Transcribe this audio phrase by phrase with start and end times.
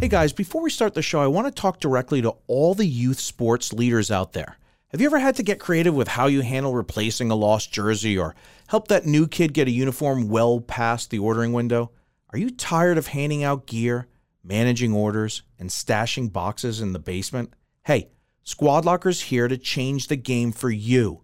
[0.00, 2.84] Hey guys, before we start the show, I want to talk directly to all the
[2.84, 4.58] youth sports leaders out there.
[4.88, 8.18] Have you ever had to get creative with how you handle replacing a lost jersey
[8.18, 8.34] or
[8.66, 11.90] help that new kid get a uniform well past the ordering window?
[12.30, 14.08] Are you tired of handing out gear,
[14.42, 17.54] managing orders, and stashing boxes in the basement?
[17.84, 18.08] Hey,
[18.42, 21.22] Squad Locker's here to change the game for you.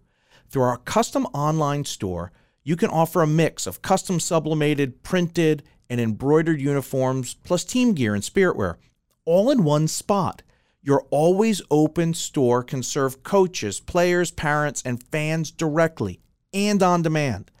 [0.49, 2.31] Through our custom online store,
[2.63, 8.13] you can offer a mix of custom sublimated, printed, and embroidered uniforms, plus team gear
[8.13, 8.77] and spirit wear,
[9.25, 10.43] all in one spot.
[10.83, 16.21] Your always open store can serve coaches, players, parents, and fans directly
[16.53, 17.51] and on demand,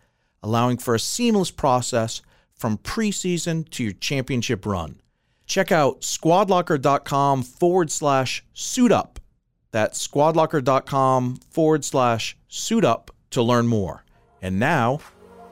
[0.41, 2.21] allowing for a seamless process
[2.53, 5.01] from preseason to your championship run.
[5.45, 9.19] Check out squadlocker.com forward slash suit up.
[9.71, 14.03] That's squadlocker.com forward slash suit up to learn more.
[14.43, 14.99] And now,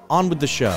[0.09, 0.75] on with the show.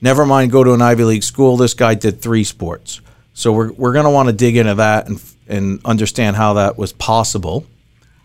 [0.00, 1.56] Never mind go to an Ivy League school.
[1.56, 3.00] This guy did three sports.
[3.32, 6.78] So we're, we're going to want to dig into that and, and understand how that
[6.78, 7.66] was possible.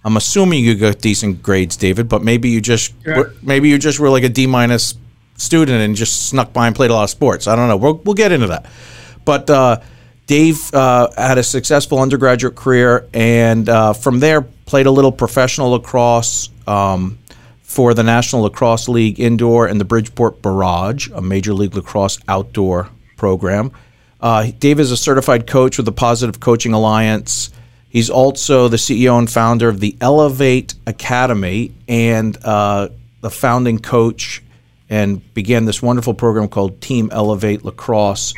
[0.04, 3.34] I'm assuming you got decent grades, David, but maybe you just Sure.
[3.42, 4.94] maybe you just were like a D minus
[5.40, 7.48] student and just snuck by and played a lot of sports.
[7.48, 7.78] I don't know.
[7.78, 8.66] We'll, we'll get into that.
[9.26, 9.82] But uh,
[10.28, 15.72] Dave uh, had a successful undergraduate career, and uh, from there played a little professional
[15.72, 17.18] lacrosse um,
[17.64, 22.90] for the National Lacrosse League indoor and the Bridgeport Barrage, a major league lacrosse outdoor
[23.18, 23.72] program.
[24.22, 27.52] Uh, Dave is a certified coach with the Positive Coaching Alliance.
[27.90, 32.90] He's also the CEO and founder of the Elevate Academy and uh,
[33.22, 34.44] the founding coach
[34.90, 38.34] and began this wonderful program called Team Elevate Lacrosse,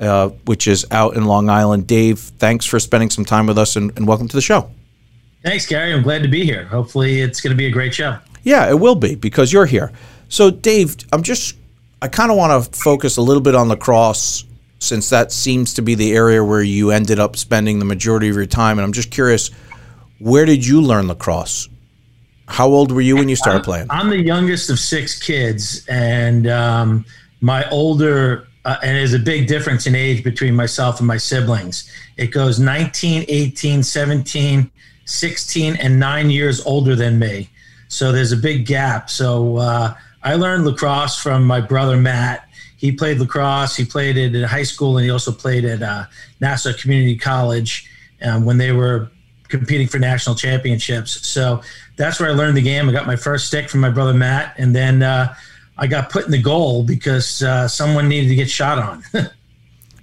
[0.00, 1.86] uh, which is out in Long Island.
[1.86, 4.70] Dave, thanks for spending some time with us and, and welcome to the show.
[5.44, 5.92] Thanks, Gary.
[5.92, 6.64] I'm glad to be here.
[6.66, 8.18] Hopefully, it's going to be a great show.
[8.44, 9.92] Yeah, it will be because you're here.
[10.28, 11.56] So, Dave, I'm just,
[12.00, 14.44] I kind of want to focus a little bit on lacrosse
[14.78, 18.34] since that seems to be the area where you ended up spending the majority of
[18.34, 18.78] your time.
[18.78, 19.50] And I'm just curious,
[20.18, 21.68] where did you learn lacrosse?
[22.52, 23.86] How old were you when you started playing?
[23.88, 27.06] I'm the youngest of six kids, and um,
[27.40, 31.90] my older, uh, and there's a big difference in age between myself and my siblings.
[32.18, 34.70] It goes 19, 18, 17,
[35.06, 37.48] 16, and nine years older than me.
[37.88, 39.08] So there's a big gap.
[39.08, 42.46] So uh, I learned lacrosse from my brother Matt.
[42.76, 43.76] He played lacrosse.
[43.76, 46.04] He played it in high school, and he also played at uh,
[46.38, 47.88] Nassau Community College
[48.20, 49.10] um, when they were
[49.52, 51.24] competing for national championships.
[51.28, 51.62] So
[51.96, 52.88] that's where I learned the game.
[52.88, 55.34] I got my first stick from my brother Matt, and then uh,
[55.78, 59.04] I got put in the goal because uh, someone needed to get shot on.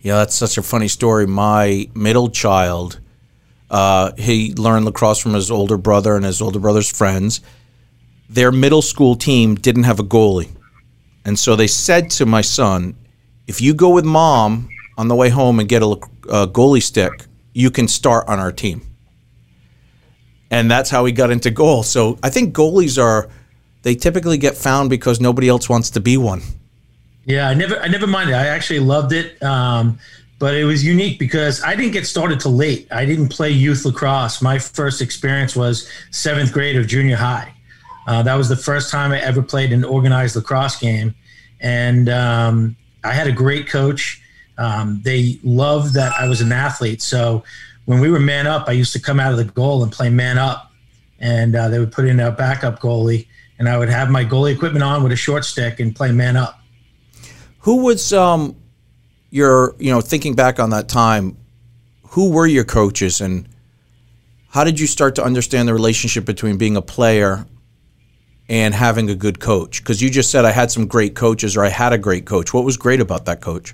[0.01, 1.27] Yeah, that's such a funny story.
[1.27, 2.99] My middle child,
[3.69, 7.41] uh, he learned lacrosse from his older brother and his older brother's friends.
[8.29, 10.51] Their middle school team didn't have a goalie.
[11.25, 12.95] And so they said to my son,
[13.47, 15.87] if you go with mom on the way home and get a,
[16.29, 18.81] a goalie stick, you can start on our team.
[20.51, 21.83] And that's how he got into goal.
[21.83, 23.29] So I think goalies are,
[23.83, 26.41] they typically get found because nobody else wants to be one.
[27.25, 28.35] Yeah, I never, I never minded.
[28.35, 29.41] I actually loved it.
[29.43, 29.99] Um,
[30.39, 32.87] but it was unique because I didn't get started till late.
[32.91, 34.41] I didn't play youth lacrosse.
[34.41, 37.53] My first experience was seventh grade of junior high.
[38.07, 41.13] Uh, that was the first time I ever played an organized lacrosse game,
[41.59, 44.21] and um, I had a great coach.
[44.57, 47.01] Um, they loved that I was an athlete.
[47.01, 47.43] So
[47.89, 50.11] when we were man up, I used to come out of the goal and play
[50.11, 50.71] man up,
[51.17, 53.25] and uh, they would put in a backup goalie,
[53.57, 56.37] and I would have my goalie equipment on with a short stick and play man
[56.37, 56.59] up.
[57.61, 58.55] Who was um,
[59.31, 61.35] your, you know, thinking back on that time,
[62.09, 63.49] who were your coaches and
[64.49, 67.47] how did you start to understand the relationship between being a player
[68.47, 69.81] and having a good coach?
[69.81, 72.53] Because you just said I had some great coaches or I had a great coach.
[72.53, 73.73] What was great about that coach?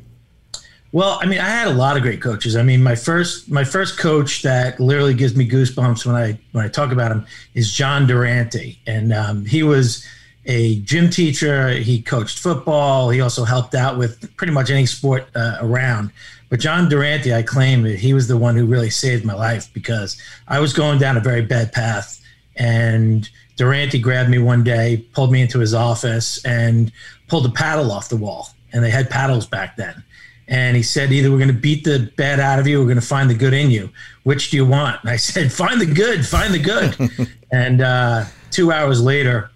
[0.96, 2.56] Well, I mean, I had a lot of great coaches.
[2.56, 6.64] I mean, my first my first coach that literally gives me goosebumps when I when
[6.64, 10.08] I talk about him is John Durante, and um, he was
[10.46, 11.72] a gym teacher.
[11.72, 13.10] He coached football.
[13.10, 16.12] He also helped out with pretty much any sport uh, around.
[16.48, 19.68] But John Durante, I claim that he was the one who really saved my life
[19.74, 20.16] because
[20.48, 22.24] I was going down a very bad path,
[22.56, 26.90] and Durante grabbed me one day, pulled me into his office, and
[27.28, 28.48] pulled a paddle off the wall.
[28.72, 30.02] And they had paddles back then.
[30.48, 32.88] And he said, either we're going to beat the bad out of you, or we're
[32.88, 33.90] going to find the good in you.
[34.24, 35.02] Which do you want?
[35.02, 37.30] And I said, find the good, find the good.
[37.52, 39.50] and uh, two hours later,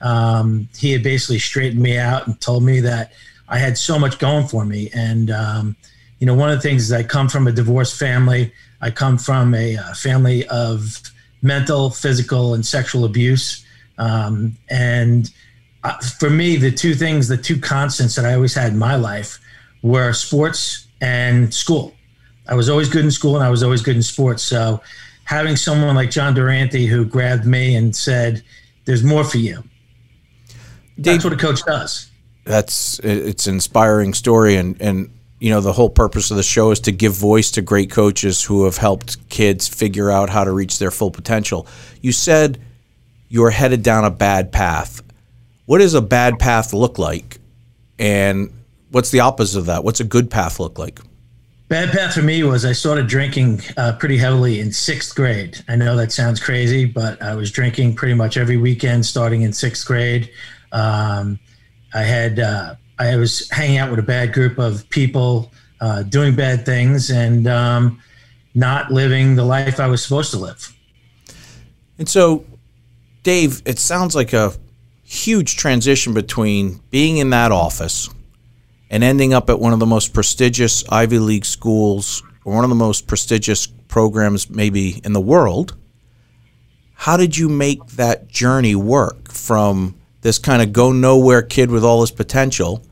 [0.00, 3.12] um, he had basically straightened me out and told me that
[3.48, 4.90] I had so much going for me.
[4.92, 5.76] And, um,
[6.18, 8.52] you know, one of the things is I come from a divorced family.
[8.80, 11.00] I come from a, a uh, family of
[11.42, 13.64] mental, physical, and sexual abuse.
[13.98, 15.30] Um, and
[15.84, 18.96] uh, for me, the two things, the two constants that I always had in my
[18.96, 19.38] life
[19.82, 21.94] were sports and school.
[22.48, 24.42] I was always good in school and I was always good in sports.
[24.42, 24.80] So
[25.24, 28.42] having someone like John Durante who grabbed me and said,
[28.84, 29.64] "There's more for you."
[30.96, 32.10] Dave, that's what a coach does.
[32.44, 36.70] That's it's an inspiring story, and and you know the whole purpose of the show
[36.70, 40.52] is to give voice to great coaches who have helped kids figure out how to
[40.52, 41.66] reach their full potential.
[42.00, 42.60] You said
[43.28, 45.02] you're headed down a bad path.
[45.64, 47.38] What does a bad path look like,
[47.98, 48.52] and
[48.92, 49.82] what's the opposite of that?
[49.82, 51.00] What's a good path look like?
[51.68, 55.58] Bad path for me was I started drinking uh, pretty heavily in sixth grade.
[55.68, 59.52] I know that sounds crazy, but I was drinking pretty much every weekend starting in
[59.54, 60.30] sixth grade.
[60.72, 61.38] Um,
[61.94, 65.50] I had uh, I was hanging out with a bad group of people,
[65.80, 68.02] uh, doing bad things, and um,
[68.54, 70.76] not living the life I was supposed to live.
[71.98, 72.44] And so,
[73.22, 74.52] Dave, it sounds like a
[75.04, 78.10] huge transition between being in that office
[78.92, 82.70] and ending up at one of the most prestigious Ivy League schools or one of
[82.70, 85.74] the most prestigious programs maybe in the world.
[86.94, 91.82] How did you make that journey work from this kind of go nowhere kid with
[91.82, 92.84] all his potential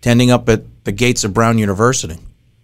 [0.00, 2.18] to ending up at the gates of Brown University?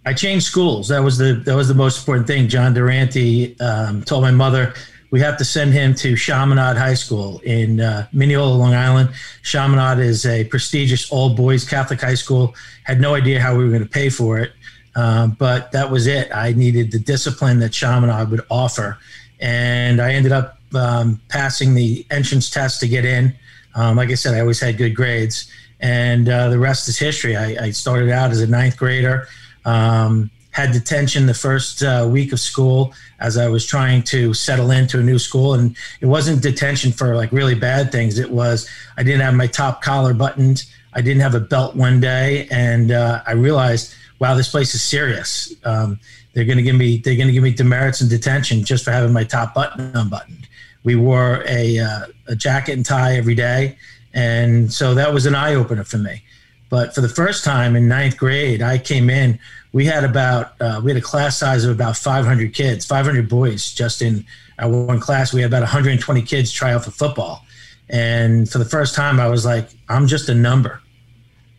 [0.07, 0.89] I changed schools.
[0.89, 2.49] That was the that was the most important thing.
[2.49, 4.73] John Durante um, told my mother
[5.11, 9.11] we have to send him to Chaminade High School in uh, Mineola, Long Island.
[9.43, 12.55] Chaminade is a prestigious all boys Catholic high school.
[12.85, 14.53] Had no idea how we were going to pay for it,
[14.95, 16.31] um, but that was it.
[16.35, 18.99] I needed the discipline that Chaminade would offer,
[19.41, 23.35] and I ended up um, passing the entrance test to get in.
[23.75, 27.37] Um, like I said, I always had good grades, and uh, the rest is history.
[27.37, 29.29] I, I, started out as a ninth grader,
[29.65, 34.71] um, had detention the first uh, week of school as I was trying to settle
[34.71, 38.19] into a new school, and it wasn't detention for like really bad things.
[38.19, 42.01] It was I didn't have my top collar buttoned, I didn't have a belt one
[42.01, 45.55] day, and uh, I realized, wow, this place is serious.
[45.65, 46.01] Um,
[46.33, 48.91] they're going to give me they're going to give me demerits and detention just for
[48.91, 50.49] having my top button unbuttoned.
[50.83, 53.77] We wore a, uh, a jacket and tie every day.
[54.15, 56.23] And so that was an eye opener for me.
[56.69, 59.39] But for the first time in ninth grade, I came in.
[59.73, 63.73] We had about uh, we had a class size of about 500 kids, 500 boys.
[63.73, 64.25] Just in
[64.59, 67.45] our one class, we had about 120 kids try out for football.
[67.89, 70.81] And for the first time, I was like, I'm just a number.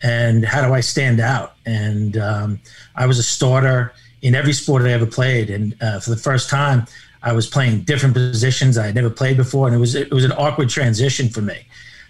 [0.04, 1.56] And how do I stand out?
[1.66, 2.60] And um,
[2.96, 5.50] I was a starter in every sport I ever played.
[5.50, 6.88] And uh, for the first time,
[7.24, 10.26] I was playing different positions I had never played before, and it was it was
[10.26, 11.68] an awkward transition for me.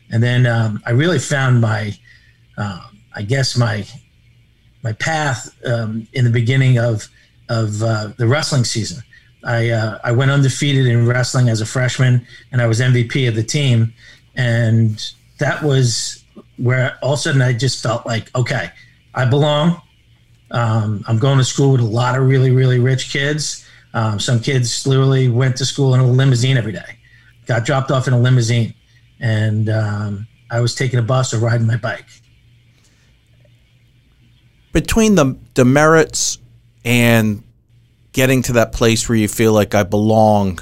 [0.10, 1.98] And then um, I really found my,
[2.58, 2.82] uh,
[3.16, 3.86] I guess my
[4.84, 7.08] my path um, in the beginning of
[7.50, 9.04] of uh, the wrestling season.
[9.44, 13.36] I uh, I went undefeated in wrestling as a freshman, and I was MVP of
[13.36, 13.94] the team,
[14.36, 15.04] and
[15.40, 16.24] that was
[16.58, 18.70] where all of a sudden I just felt like, okay,
[19.16, 19.82] I belong.
[20.52, 24.40] Um, I'm going to school with a lot of really really rich kids um, some
[24.40, 26.98] kids literally went to school in a limousine every day,
[27.46, 28.74] got dropped off in a limousine,
[29.20, 32.06] and um, I was taking a bus or riding my bike.
[34.74, 36.38] Between the demerits
[36.86, 37.44] and
[38.14, 40.60] getting to that place where you feel like I belong,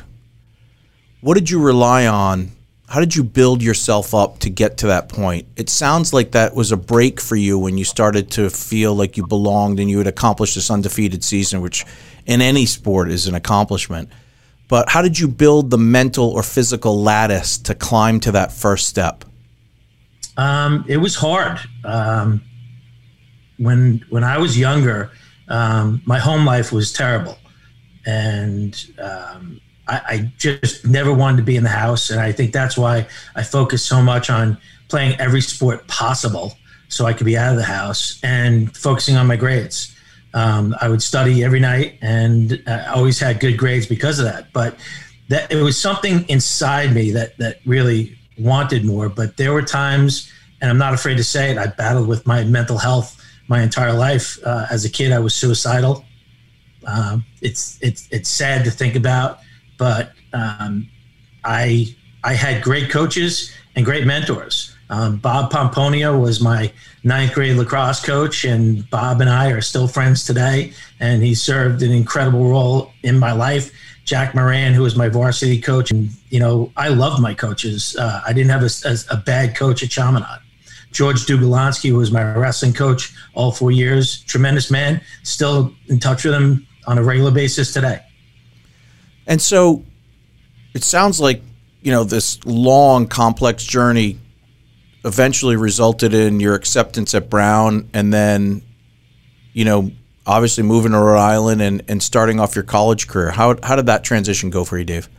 [1.21, 2.51] what did you rely on?
[2.87, 5.47] How did you build yourself up to get to that point?
[5.55, 9.15] It sounds like that was a break for you when you started to feel like
[9.15, 11.85] you belonged and you had accomplished this undefeated season, which
[12.25, 14.09] in any sport is an accomplishment.
[14.69, 18.87] But how did you build the mental or physical lattice to climb to that first
[18.87, 19.23] step?
[20.37, 21.59] Um, it was hard.
[21.83, 22.41] Um,
[23.59, 25.11] when when I was younger,
[25.49, 27.37] um, my home life was terrible,
[28.05, 32.09] and um, I, I, just never wanted to be in the house.
[32.09, 37.05] And I think that's why I focused so much on playing every sport possible, so
[37.05, 39.95] I could be out of the house and focusing on my grades.
[40.33, 44.53] Um, I would study every night, and I always had good grades because of that.
[44.53, 44.77] But
[45.27, 49.09] that it was something inside me that that really wanted more.
[49.09, 52.45] But there were times, and I'm not afraid to say it, I battled with my
[52.45, 53.18] mental health
[53.49, 54.37] my entire life.
[54.45, 56.05] Uh, as a kid, I was suicidal.
[56.85, 59.39] Um, it's it's it's sad to think about,
[59.77, 60.87] but um,
[61.43, 64.75] I I had great coaches and great mentors.
[64.91, 66.71] Um, Bob Pomponio was my
[67.03, 70.73] ninth grade lacrosse coach, and Bob and I are still friends today.
[70.99, 73.71] And he served an incredible role in my life.
[74.05, 77.95] Jack Moran, who was my varsity coach, and you know I love my coaches.
[77.95, 80.39] Uh, I didn't have a, a, a bad coach at Chaminade.
[80.91, 84.23] George Dugulansky was my wrestling coach all four years.
[84.23, 85.01] Tremendous man.
[85.23, 87.99] Still in touch with him on a regular basis today.
[89.27, 89.83] And so
[90.73, 91.41] it sounds like,
[91.81, 94.19] you know, this long, complex journey
[95.05, 98.61] eventually resulted in your acceptance at Brown and then,
[99.53, 99.91] you know,
[100.25, 103.31] obviously moving to Rhode Island and, and starting off your college career.
[103.31, 105.09] How, how did that transition go for you, Dave?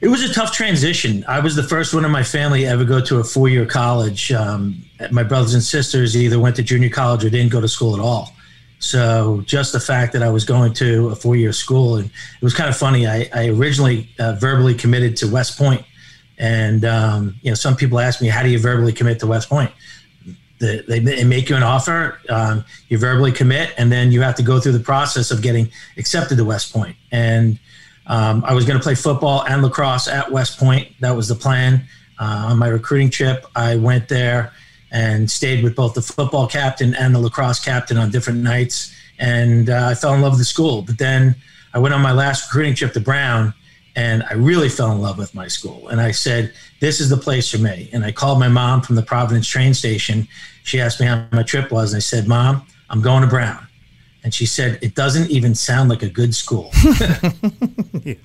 [0.00, 1.24] It was a tough transition.
[1.26, 3.64] I was the first one in my family to ever go to a four year
[3.64, 4.30] college.
[4.30, 7.94] Um, my brothers and sisters either went to junior college or didn't go to school
[7.94, 8.32] at all.
[8.78, 12.42] So just the fact that I was going to a four year school, and it
[12.42, 13.06] was kind of funny.
[13.06, 15.82] I, I originally uh, verbally committed to West Point,
[16.36, 19.48] and um, you know some people ask me, how do you verbally commit to West
[19.48, 19.72] Point?
[20.58, 24.34] The, they, they, make you an offer, um, you verbally commit, and then you have
[24.36, 26.96] to go through the process of getting accepted to West Point.
[27.12, 27.58] And
[28.06, 30.88] um, I was going to play football and lacrosse at West Point.
[31.00, 31.84] That was the plan.
[32.18, 34.52] Uh, on my recruiting trip, I went there
[34.90, 38.94] and stayed with both the football captain and the lacrosse captain on different nights.
[39.18, 40.82] And uh, I fell in love with the school.
[40.82, 41.34] But then
[41.74, 43.52] I went on my last recruiting trip to Brown,
[43.96, 45.88] and I really fell in love with my school.
[45.88, 48.96] And I said, "This is the place for me." And I called my mom from
[48.96, 50.28] the Providence train station.
[50.62, 53.65] She asked me how my trip was, and I said, "Mom, I'm going to Brown."
[54.26, 56.72] And she said it doesn't even sound like a good school.
[58.02, 58.16] you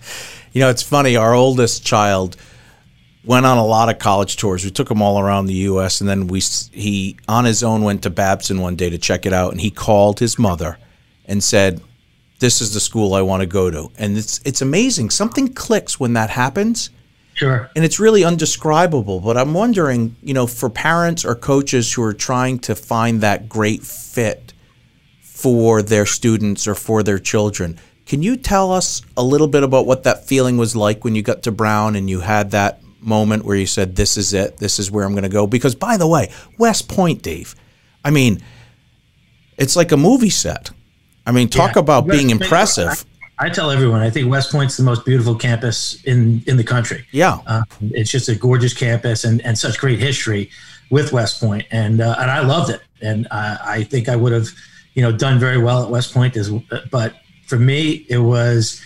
[0.56, 1.16] know, it's funny.
[1.16, 2.38] Our oldest child
[3.24, 4.66] went on a lot of college tours.
[4.66, 6.02] We took him all around the U.S.
[6.02, 6.40] and then we
[6.72, 9.70] he on his own went to Babson one day to check it out, and he
[9.70, 10.80] called his mother
[11.26, 11.80] and said,
[12.40, 15.12] "This is the school I want to go to." And it's it's amazing.
[15.12, 16.90] Something clicks when that happens.
[17.36, 17.70] Sure.
[17.76, 19.20] And it's really undescribable.
[19.20, 23.48] But I'm wondering, you know, for parents or coaches who are trying to find that
[23.48, 24.51] great fit
[25.42, 27.80] for their students or for their children.
[28.06, 31.22] Can you tell us a little bit about what that feeling was like when you
[31.22, 34.80] got to Brown and you had that moment where you said, This is it, this
[34.80, 35.48] is where I'm going to go?
[35.48, 37.56] Because, by the way, West Point, Dave,
[38.06, 38.42] I mean,
[39.58, 40.72] it's like a movie set.
[41.26, 43.06] I mean, talk yeah, about West being impressive.
[43.40, 46.64] I, I, tell everyone, I think West Point's the most beautiful campus in, in the
[46.64, 47.06] country.
[47.12, 47.40] Yeah.
[47.48, 50.50] Uh, it's just a gorgeous campus and, and such great history
[50.90, 51.66] with West Point.
[51.72, 52.82] And, uh, and I loved it.
[53.02, 54.50] And I, I think I would have
[54.94, 56.38] you know, done very well at West Point.
[56.92, 58.82] But for me, it was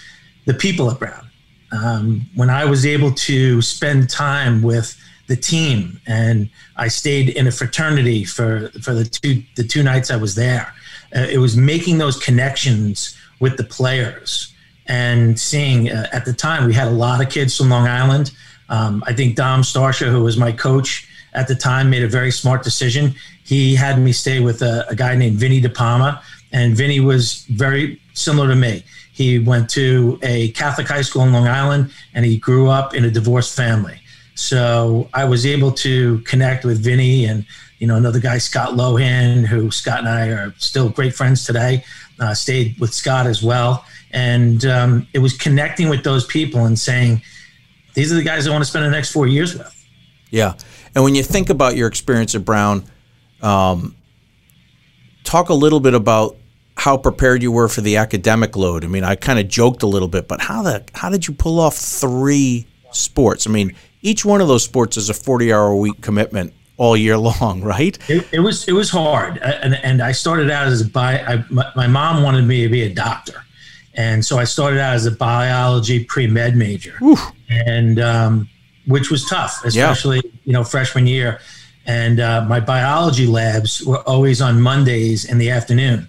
[0.46, 1.28] the people at Brown.
[1.72, 4.96] Um, when I was able to spend time with
[5.28, 10.12] the team, and I stayed in a fraternity for for the two the two nights
[10.12, 10.74] I was there.
[11.16, 14.54] Uh, it was making those connections with the players
[14.88, 15.90] and seeing.
[15.90, 18.32] Uh, at the time, we had a lot of kids from Long Island.
[18.70, 22.32] Um, I think Dom Starsia, who was my coach at the time, made a very
[22.32, 23.14] smart decision
[23.46, 27.46] he had me stay with a, a guy named Vinny De Palma, and Vinny was
[27.46, 28.84] very similar to me.
[29.14, 33.06] He went to a Catholic high school in Long Island, and he grew up in
[33.06, 34.00] a divorced family.
[34.34, 37.46] So I was able to connect with Vinny and
[37.78, 41.84] you know another guy Scott Lohan, who Scott and I are still great friends today.
[42.20, 46.80] Uh, stayed with Scott as well, and um, it was connecting with those people and
[46.80, 47.22] saying,
[47.94, 49.72] "These are the guys I want to spend the next four years with."
[50.32, 50.54] Yeah,
[50.96, 52.86] and when you think about your experience at Brown,
[53.42, 53.96] um,
[55.24, 56.38] talk a little bit about
[56.78, 58.84] how prepared you were for the academic load.
[58.84, 61.34] I mean, I kind of joked a little bit, but how the how did you
[61.34, 63.46] pull off three sports?
[63.48, 66.54] I mean, each one of those sports is a 40 hour a week commitment.
[66.78, 67.98] all year long, right?
[68.10, 71.20] It, it was it was hard, and and I started out as a bi.
[71.20, 73.44] I, my, my mom wanted me to be a doctor,
[73.94, 77.32] and so I started out as a biology pre med major, Oof.
[77.50, 78.50] and um,
[78.88, 80.32] which was tough, especially yeah.
[80.44, 81.40] you know freshman year.
[81.88, 86.08] And uh, my biology labs were always on Mondays in the afternoon,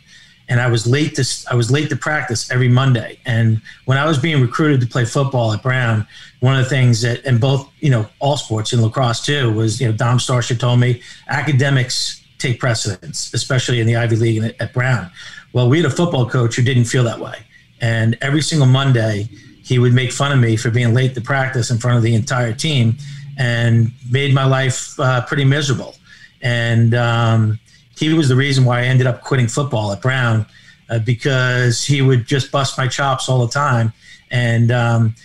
[0.48, 3.18] and I was late to I was late to practice every Monday.
[3.26, 6.06] And when I was being recruited to play football at Brown,
[6.40, 9.80] one of the things that and both you know all sports in lacrosse too was
[9.80, 14.72] you know Dom Starsia told me academics take precedence, especially in the Ivy League at
[14.72, 15.10] Brown.
[15.52, 17.38] Well, we had a football coach who didn't feel that way,
[17.80, 19.28] and every single Monday
[19.66, 22.14] he would make fun of me for being late to practice in front of the
[22.14, 22.96] entire team,
[23.36, 25.96] and made my life uh, pretty miserable.
[26.40, 27.58] And um,
[27.98, 30.46] he was the reason why I ended up quitting football at Brown
[30.88, 33.92] uh, because he would just bust my chops all the time.
[34.30, 35.16] And um,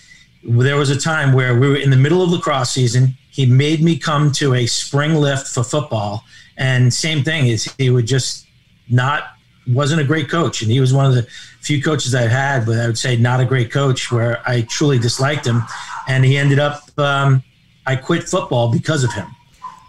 [0.43, 3.15] there was a time where we were in the middle of lacrosse season.
[3.29, 6.23] He made me come to a spring lift for football,
[6.57, 8.47] and same thing is he would just
[8.89, 9.35] not
[9.67, 11.23] wasn't a great coach, and he was one of the
[11.61, 14.99] few coaches I've had, but I would say not a great coach where I truly
[14.99, 15.61] disliked him,
[16.07, 16.83] and he ended up.
[16.97, 17.43] Um,
[17.85, 19.27] I quit football because of him.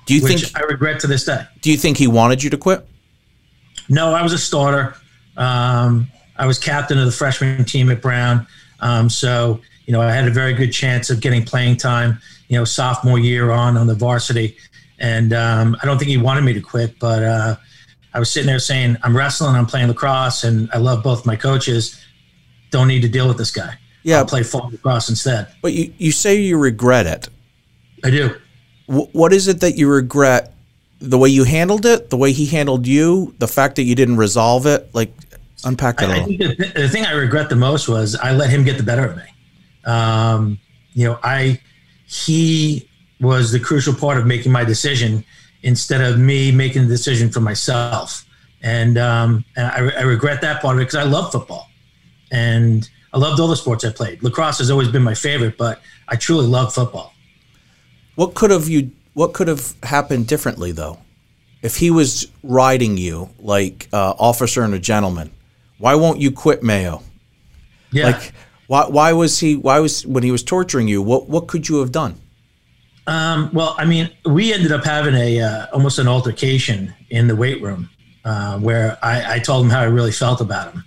[0.07, 1.45] Do you think I regret to this day?
[1.61, 2.87] Do you think he wanted you to quit?
[3.89, 4.97] No, I was a starter.
[5.37, 8.47] Um, I was captain of the freshman team at Brown.
[8.81, 12.59] Um, so, you know, I had a very good chance of getting playing time, you
[12.59, 14.57] know, sophomore year on on the varsity.
[14.99, 17.57] And um, I don't think he wanted me to quit, but uh,
[18.15, 21.37] I was sitting there saying, I'm wrestling, I'm playing lacrosse, and I love both my
[21.37, 22.05] coaches.
[22.71, 23.79] Don't need to deal with this guy.
[24.03, 24.19] Yeah.
[24.19, 25.49] I'll play fall lacrosse instead.
[25.63, 27.29] But you, you say you regret it.
[28.05, 28.35] I do
[28.87, 30.53] what is it that you regret?
[31.01, 34.19] The way you handled it, the way he handled you, the fact that you didn't
[34.19, 35.13] resolve it, like
[35.65, 36.11] unpack that.
[36.11, 38.77] I, I think the, the, thing I regret the most was I let him get
[38.77, 39.23] the better of me.
[39.85, 40.59] Um,
[40.93, 41.61] you know, I
[42.07, 42.89] he
[43.21, 45.25] was the crucial part of making my decision
[45.63, 48.25] instead of me making the decision for myself.
[48.63, 51.69] And, um, and I, I, regret that part of it because I love football
[52.31, 54.23] and I loved all the sports I played.
[54.23, 57.13] Lacrosse has always been my favorite, but I truly love football.
[58.15, 58.91] What could have you?
[59.15, 60.99] What could have happened differently though?
[61.61, 65.31] If he was riding you like uh, officer and a gentleman,
[65.79, 67.03] why won't you quit Mayo?
[67.91, 68.07] Yeah.
[68.07, 68.33] Like,
[68.67, 68.87] why?
[68.89, 69.57] Why was he?
[69.57, 71.03] Why was when he was torturing you?
[71.03, 71.29] What?
[71.29, 72.21] What could you have done?
[73.07, 77.35] Um, well, I mean, we ended up having a uh, almost an altercation in the
[77.35, 77.91] weight room
[78.25, 80.85] uh, where I, I, told him how I really felt about him,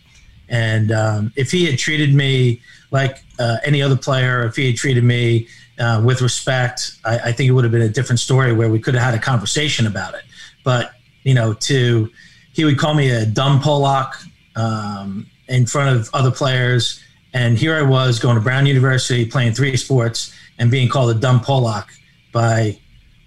[0.48, 4.78] and um, if he had treated me like uh, any other player, if he had
[4.78, 5.48] treated me
[5.78, 8.80] uh, with respect, I, I, think it would have been a different story where we
[8.80, 10.24] could have had a conversation about it.
[10.64, 12.10] But you know, to
[12.54, 14.16] he would call me a dumb Pollock
[14.56, 19.54] um, in front of other players, and here I was going to Brown University playing
[19.54, 21.90] three sports and being called a dumb Pollock
[22.36, 22.78] by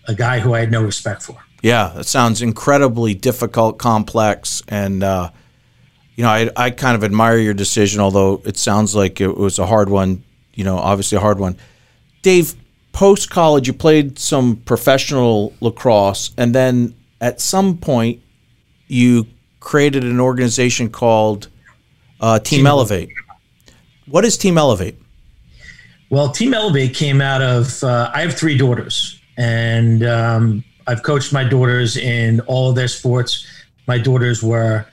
[0.07, 1.37] a guy who I had no respect for.
[1.63, 5.31] Yeah, that sounds incredibly difficult, complex, and uh,
[6.15, 9.59] you know, I I kind of admire your decision, although it sounds like it was
[9.59, 10.23] a hard one.
[10.55, 11.57] You know, obviously a hard one.
[12.23, 12.55] Dave,
[12.93, 18.21] post college, you played some professional lacrosse, and then at some point,
[18.89, 19.27] you
[19.59, 21.49] created an organization called
[22.21, 23.11] uh, Team, Team Elevate.
[24.07, 24.97] What is Team Elevate?
[26.11, 31.35] Well, Team Elevate came out of uh, I have three daughters, and um, I've coached
[31.35, 33.47] my daughters in all of their sports.
[33.87, 34.87] My daughters were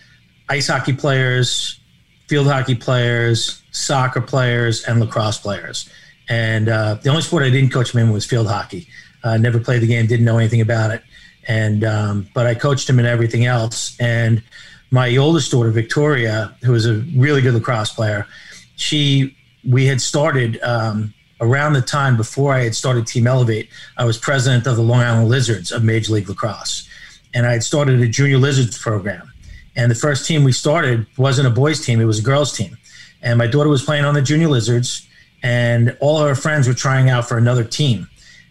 [0.49, 1.79] ice hockey players,
[2.27, 5.89] field hockey players, soccer players, and lacrosse players.
[6.27, 8.87] And uh, the only sport I didn't coach them in was field hockey.
[9.23, 11.01] Uh, never played the game, didn't know anything about it.
[11.47, 13.95] And um, but I coached them in everything else.
[14.01, 14.43] And
[14.91, 18.27] my oldest daughter, Victoria, who was a really good lacrosse player,
[18.75, 19.34] she
[19.67, 23.69] we had started um, around the time before I had started Team Elevate.
[23.97, 26.87] I was president of the Long Island Lizards of Major League Lacrosse,
[27.33, 29.31] and I had started a junior Lizards program.
[29.75, 32.77] And the first team we started wasn't a boys' team; it was a girls' team.
[33.21, 35.07] And my daughter was playing on the junior Lizards
[35.45, 38.09] and all of her friends were trying out for another team.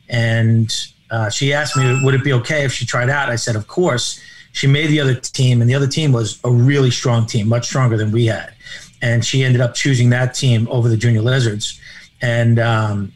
[0.08, 0.72] And
[1.10, 3.28] uh, she asked me, would it be okay if she tried out?
[3.30, 4.20] I said, of course.
[4.52, 7.66] She made the other team, and the other team was a really strong team, much
[7.66, 8.54] stronger than we had.
[9.04, 11.78] And she ended up choosing that team over the Junior Lizards.
[12.20, 13.12] And um,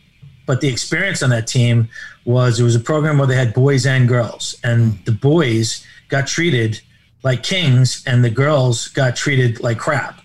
[0.47, 1.89] but the experience on that team
[2.25, 6.27] was it was a program where they had boys and girls, and the boys got
[6.27, 6.81] treated
[7.25, 10.21] like kings, and the girls got treated like crap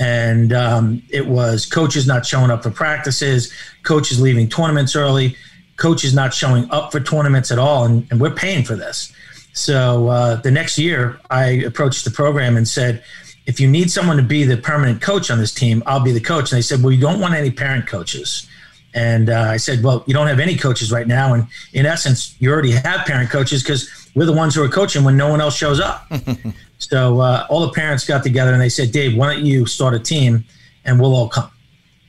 [0.00, 5.36] and um, it was coaches not showing up for practices, coaches leaving tournaments early,
[5.76, 9.12] coaches not showing up for tournaments at all, and, and we're paying for this.
[9.52, 13.04] So uh, the next year, I approached the program and said,
[13.50, 16.20] if you need someone to be the permanent coach on this team, I'll be the
[16.20, 16.52] coach.
[16.52, 18.48] And they said, well, you don't want any parent coaches.
[18.94, 21.34] And uh, I said, well, you don't have any coaches right now.
[21.34, 25.02] And in essence, you already have parent coaches because we're the ones who are coaching
[25.02, 26.08] when no one else shows up.
[26.78, 29.94] so uh, all the parents got together and they said, Dave, why don't you start
[29.94, 30.44] a team
[30.84, 31.50] and we'll all come.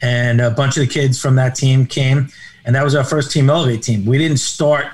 [0.03, 2.29] And a bunch of the kids from that team came.
[2.65, 4.05] And that was our first Team Elevate team.
[4.05, 4.85] We didn't start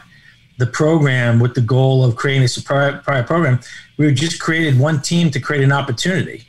[0.57, 3.59] the program with the goal of creating a prior, prior program.
[3.97, 6.45] We just created one team to create an opportunity.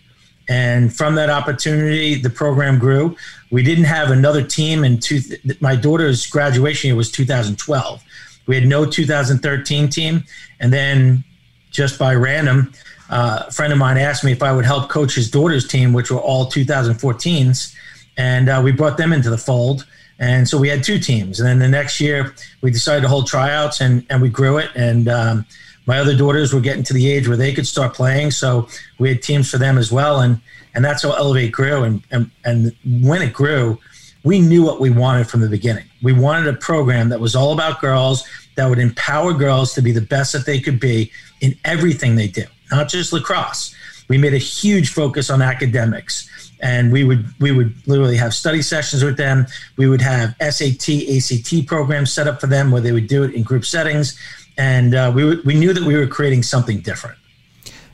[0.49, 3.17] And from that opportunity, the program grew.
[3.51, 5.21] We didn't have another team in two,
[5.61, 8.03] my daughter's graduation year was 2012.
[8.47, 10.25] We had no 2013 team.
[10.59, 11.23] And then
[11.71, 12.73] just by random,
[13.11, 15.93] uh, a friend of mine asked me if I would help coach his daughter's team,
[15.93, 17.75] which were all 2014s.
[18.17, 19.87] And uh, we brought them into the fold.
[20.19, 21.39] And so we had two teams.
[21.39, 24.71] And then the next year, we decided to hold tryouts and, and we grew it.
[24.75, 25.47] And um,
[25.87, 28.33] my other daughters were getting to the age where they could start playing.
[28.33, 30.21] So we had teams for them as well.
[30.21, 30.41] And,
[30.75, 31.85] and that's how Elevate grew.
[31.85, 33.79] And, and, and when it grew,
[34.25, 35.85] we knew what we wanted from the beginning.
[36.03, 38.25] We wanted a program that was all about girls,
[38.57, 42.27] that would empower girls to be the best that they could be in everything they
[42.27, 43.75] do, not just lacrosse.
[44.09, 46.29] We made a huge focus on academics
[46.61, 49.47] and we would we would literally have study sessions with them.
[49.77, 53.35] We would have SAT, ACT programs set up for them where they would do it
[53.35, 54.19] in group settings,
[54.57, 57.17] and uh, we we knew that we were creating something different.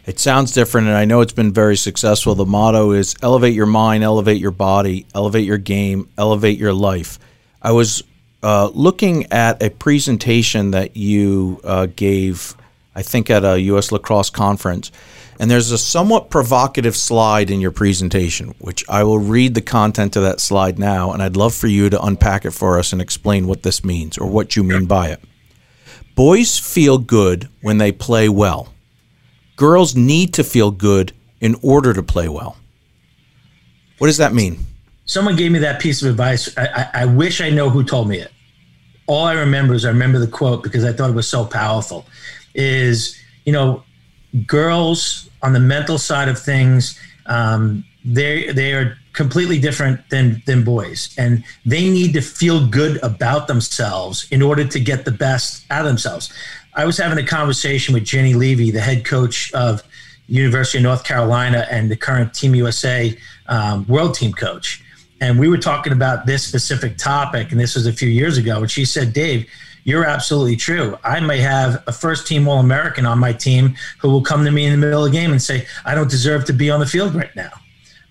[0.06, 2.34] It sounds different, and I know it's been very successful.
[2.34, 7.18] The motto is elevate your mind, elevate your body, elevate your game, elevate your life.
[7.62, 8.02] I was
[8.42, 12.54] uh, looking at a presentation that you uh, gave,
[12.94, 13.90] I think, at a U.S.
[13.90, 14.92] lacrosse conference
[15.38, 20.16] and there's a somewhat provocative slide in your presentation, which I will read the content
[20.16, 23.02] of that slide now, and I'd love for you to unpack it for us and
[23.02, 25.20] explain what this means or what you mean by it.
[26.14, 28.72] Boys feel good when they play well.
[29.56, 32.56] Girls need to feel good in order to play well.
[33.98, 34.58] What does that mean?
[35.06, 36.56] Someone gave me that piece of advice.
[36.56, 38.32] I, I, I wish I know who told me it.
[39.06, 42.06] All I remember is I remember the quote because I thought it was so powerful.
[42.54, 43.82] Is you know
[44.46, 50.64] girls on the mental side of things, um, they they are completely different than than
[50.64, 55.64] boys, and they need to feel good about themselves in order to get the best
[55.70, 56.32] out of themselves.
[56.74, 59.82] I was having a conversation with Jenny Levy, the head coach of
[60.26, 63.16] University of North Carolina and the current Team USA
[63.46, 64.82] um, World Team coach,
[65.20, 68.58] and we were talking about this specific topic, and this was a few years ago.
[68.58, 69.48] And she said, "Dave."
[69.84, 70.98] You're absolutely true.
[71.04, 74.50] I may have a first team All American on my team who will come to
[74.50, 76.80] me in the middle of the game and say, I don't deserve to be on
[76.80, 77.50] the field right now.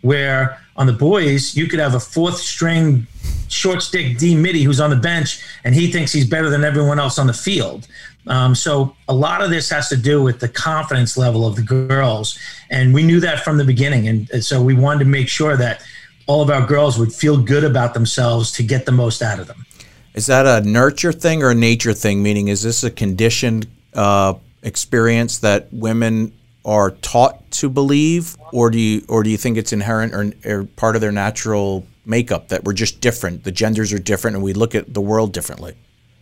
[0.02, 3.08] Where on the boys, you could have a fourth string
[3.48, 7.00] short stick D middie who's on the bench and he thinks he's better than everyone
[7.00, 7.88] else on the field.
[8.28, 11.62] Um, so a lot of this has to do with the confidence level of the
[11.62, 12.38] girls.
[12.70, 14.08] And we knew that from the beginning.
[14.08, 15.84] And, and so we wanted to make sure that
[16.26, 19.48] all of our girls would feel good about themselves to get the most out of
[19.48, 19.66] them.
[20.14, 22.22] Is that a nurture thing or a nature thing?
[22.22, 26.34] Meaning, is this a conditioned uh, experience that women
[26.66, 30.64] are taught to believe, or do you, or do you think it's inherent or, or
[30.76, 33.44] part of their natural makeup that we're just different?
[33.44, 35.76] The genders are different, and we look at the world differently.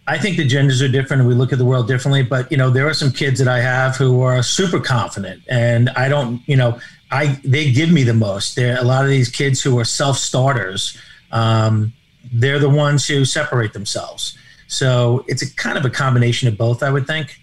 [0.07, 2.23] I think the genders are different and we look at the world differently.
[2.23, 5.89] But you know, there are some kids that I have who are super confident, and
[5.91, 6.79] I don't, you know,
[7.11, 8.55] I they give me the most.
[8.55, 10.97] There a lot of these kids who are self starters.
[11.31, 11.93] Um,
[12.31, 14.37] they're the ones who separate themselves.
[14.67, 17.39] So it's a kind of a combination of both, I would think.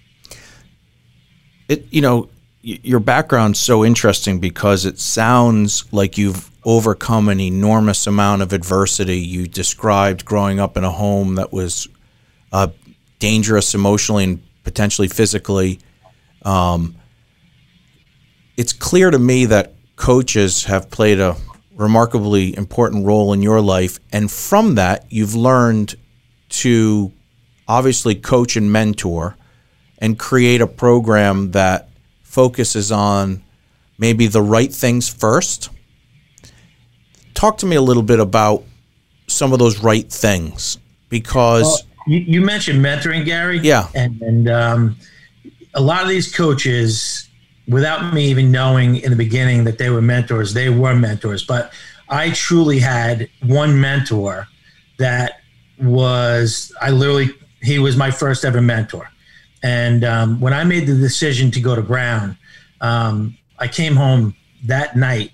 [1.68, 2.30] It, you know,
[2.62, 9.18] your background's so interesting because it sounds like you've overcome an enormous amount of adversity.
[9.18, 11.86] You described growing up in a home that was
[12.52, 12.68] uh,
[13.18, 15.80] dangerous emotionally and potentially physically.
[16.42, 16.96] Um,
[18.56, 21.36] it's clear to me that coaches have played a
[21.78, 23.98] remarkably important role in your life.
[24.12, 25.94] And from that, you've learned
[26.50, 27.12] to
[27.66, 29.36] obviously coach and mentor
[29.98, 31.88] and create a program that
[32.22, 33.42] focuses on
[33.96, 35.70] maybe the right things first.
[37.34, 38.64] Talk to me a little bit about
[39.28, 41.62] some of those right things because.
[41.62, 43.60] Well, you, you, mentioned mentoring, Gary.
[43.60, 43.88] Yeah.
[43.94, 44.96] And, and um,
[45.74, 47.27] a lot of these coaches
[47.68, 51.44] without me even knowing in the beginning that they were mentors, they were mentors.
[51.44, 51.72] But
[52.08, 54.48] I truly had one mentor
[54.98, 55.40] that
[55.80, 57.30] was, I literally,
[57.62, 59.10] he was my first ever mentor.
[59.62, 62.38] And um, when I made the decision to go to Brown,
[62.80, 65.32] um, I came home that night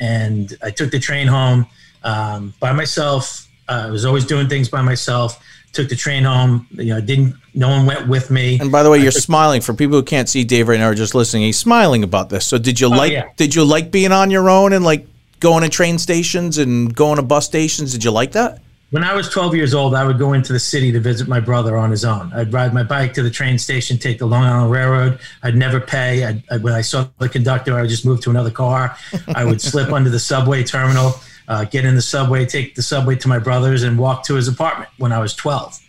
[0.00, 1.66] and I took the train home
[2.02, 3.46] um, by myself.
[3.68, 5.44] Uh, I was always doing things by myself
[5.78, 6.66] took the train home.
[6.72, 8.58] You know, didn't no one went with me.
[8.58, 9.60] And by the way, you're took, smiling.
[9.60, 12.46] For people who can't see Dave right now or just listening, he's smiling about this.
[12.46, 13.28] So did you oh, like yeah.
[13.36, 15.06] did you like being on your own and like
[15.38, 17.92] going to train stations and going to bus stations?
[17.92, 18.60] Did you like that?
[18.90, 21.40] when I was 12 years old, I would go into the city to visit my
[21.40, 22.32] brother on his own.
[22.32, 25.18] I'd ride my bike to the train station, take the Long Island Railroad.
[25.42, 26.24] I'd never pay.
[26.24, 28.96] I'd, I, when I saw the conductor, I would just move to another car.
[29.34, 33.16] I would slip under the subway terminal, uh, get in the subway, take the subway
[33.16, 35.80] to my brother's, and walk to his apartment when I was 12.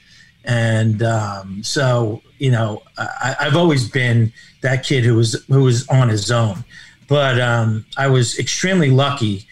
[0.45, 5.87] And um, so, you know, I, I've always been that kid who was who was
[5.89, 6.63] on his own.
[7.07, 9.47] But um, I was extremely lucky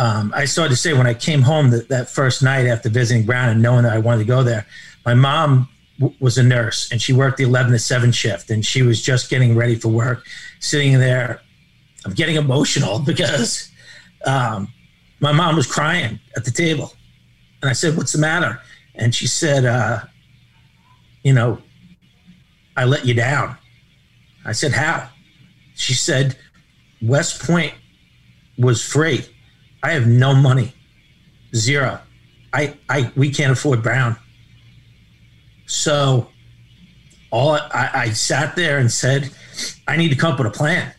[0.00, 3.26] um, I started to say when I came home that, that first night after visiting
[3.26, 4.66] Brown and knowing that I wanted to go there,
[5.04, 5.68] my mom
[5.98, 9.02] w- was a nurse and she worked the 11 to 7 shift and she was
[9.02, 10.24] just getting ready for work,
[10.58, 11.42] sitting there.
[12.06, 13.70] I'm getting emotional because
[14.24, 14.72] um,
[15.20, 16.92] my mom was crying at the table.
[17.62, 18.60] And I said, What's the matter?
[18.94, 20.00] And she said, uh,
[21.22, 21.58] You know,
[22.76, 23.56] I let you down.
[24.44, 25.08] I said, How?
[25.74, 26.36] She said,
[27.02, 27.74] West Point
[28.58, 29.24] was free
[29.82, 30.74] I have no money,
[31.54, 32.00] zero.
[32.52, 34.16] I, I, we can't afford Brown.
[35.66, 36.28] So,
[37.30, 39.30] all I, I sat there and said,
[39.86, 40.92] I need to come up with a plan.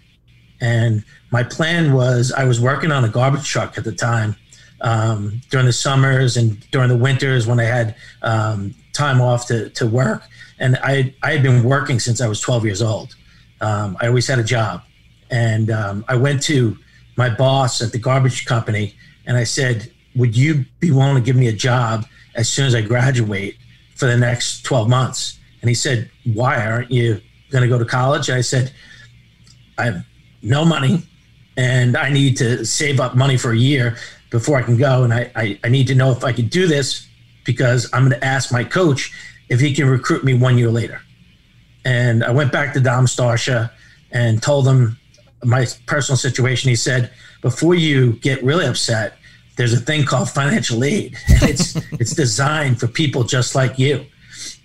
[0.61, 4.35] And my plan was I was working on a garbage truck at the time
[4.81, 9.69] um, during the summers and during the winters when I had um, time off to,
[9.71, 10.23] to work.
[10.59, 13.15] And I, I had been working since I was 12 years old.
[13.61, 14.83] Um, I always had a job.
[15.31, 16.77] And um, I went to
[17.17, 18.95] my boss at the garbage company
[19.25, 22.75] and I said, Would you be willing to give me a job as soon as
[22.75, 23.57] I graduate
[23.95, 25.39] for the next 12 months?
[25.61, 28.29] And he said, Why aren't you going to go to college?
[28.29, 28.73] I said,
[29.77, 30.05] I have
[30.41, 31.03] no money
[31.57, 33.97] and I need to save up money for a year
[34.29, 35.03] before I can go.
[35.03, 37.07] And I, I, I need to know if I can do this
[37.43, 39.11] because I'm going to ask my coach
[39.49, 41.01] if he can recruit me one year later.
[41.83, 43.71] And I went back to Dom Starsia
[44.11, 44.97] and told him
[45.43, 49.17] my personal situation, he said, before you get really upset,
[49.57, 51.17] there's a thing called financial aid.
[51.27, 54.05] And it's it's designed for people just like you.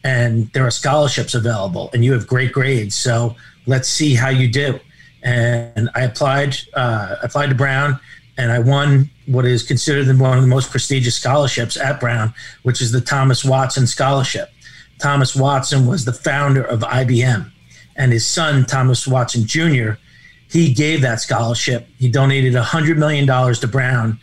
[0.04, 2.94] And there are scholarships available and you have great grades.
[2.94, 3.34] So
[3.66, 4.78] let's see how you do.
[5.26, 8.00] And I applied uh, applied to Brown
[8.38, 12.80] and I won what is considered one of the most prestigious scholarships at Brown, which
[12.80, 14.50] is the Thomas Watson Scholarship.
[14.98, 17.50] Thomas Watson was the founder of IBM,
[17.96, 19.92] and his son, Thomas Watson Jr.,
[20.48, 21.88] he gave that scholarship.
[21.98, 24.18] He donated $100 million to Brown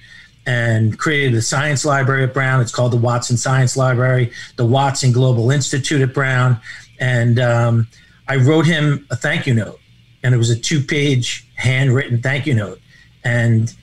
[0.46, 2.62] and created a science library at Brown.
[2.62, 6.60] It's called the Watson Science Library, the Watson Global Institute at Brown.
[7.00, 7.88] And um,
[8.28, 9.80] I wrote him a thank you note,
[10.24, 12.80] and it was a two page handwritten thank you note.
[13.24, 13.74] And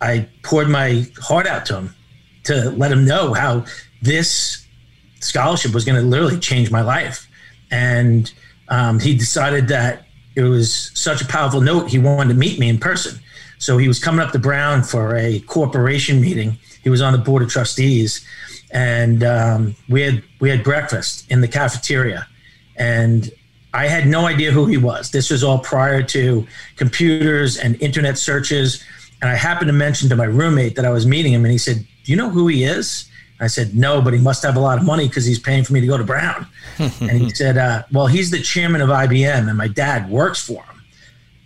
[0.00, 1.94] I poured my heart out to him
[2.44, 3.64] to let him know how
[4.02, 4.66] this
[5.20, 7.28] scholarship was going to literally change my life.
[7.70, 8.32] And
[8.68, 11.88] um, he decided that it was such a powerful note.
[11.88, 13.18] He wanted to meet me in person.
[13.58, 16.58] So he was coming up to Brown for a corporation meeting.
[16.82, 18.24] He was on the board of trustees,
[18.70, 22.28] and um, we had we had breakfast in the cafeteria.
[22.76, 23.32] And
[23.74, 25.10] I had no idea who he was.
[25.10, 28.82] This was all prior to computers and internet searches.
[29.20, 31.58] And I happened to mention to my roommate that I was meeting him, and he
[31.58, 33.08] said, "Do you know who he is?"
[33.40, 35.72] I said, no, but he must have a lot of money because he's paying for
[35.72, 36.46] me to go to Brown.
[36.78, 40.62] and he said, uh, well, he's the chairman of IBM and my dad works for
[40.62, 40.82] him.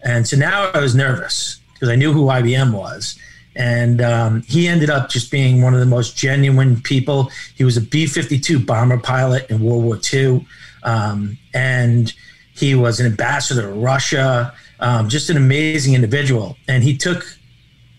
[0.05, 3.19] And so now I was nervous because I knew who IBM was.
[3.55, 7.31] And um, he ended up just being one of the most genuine people.
[7.55, 10.47] He was a B 52 bomber pilot in World War II.
[10.85, 12.13] Um, and
[12.55, 16.57] he was an ambassador to Russia, um, just an amazing individual.
[16.69, 17.25] And he took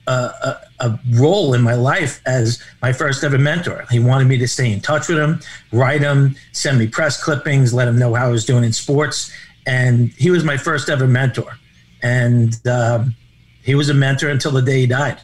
[0.07, 3.85] a, a, a, role in my life as my first ever mentor.
[3.89, 5.39] He wanted me to stay in touch with him,
[5.71, 9.31] write him, send me press clippings, let him know how I was doing in sports.
[9.65, 11.57] And he was my first ever mentor.
[12.01, 13.15] And um,
[13.63, 15.21] he was a mentor until the day he died.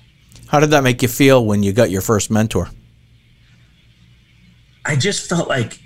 [0.48, 2.70] How did that make you feel when you got your first mentor?
[4.86, 5.80] I just felt like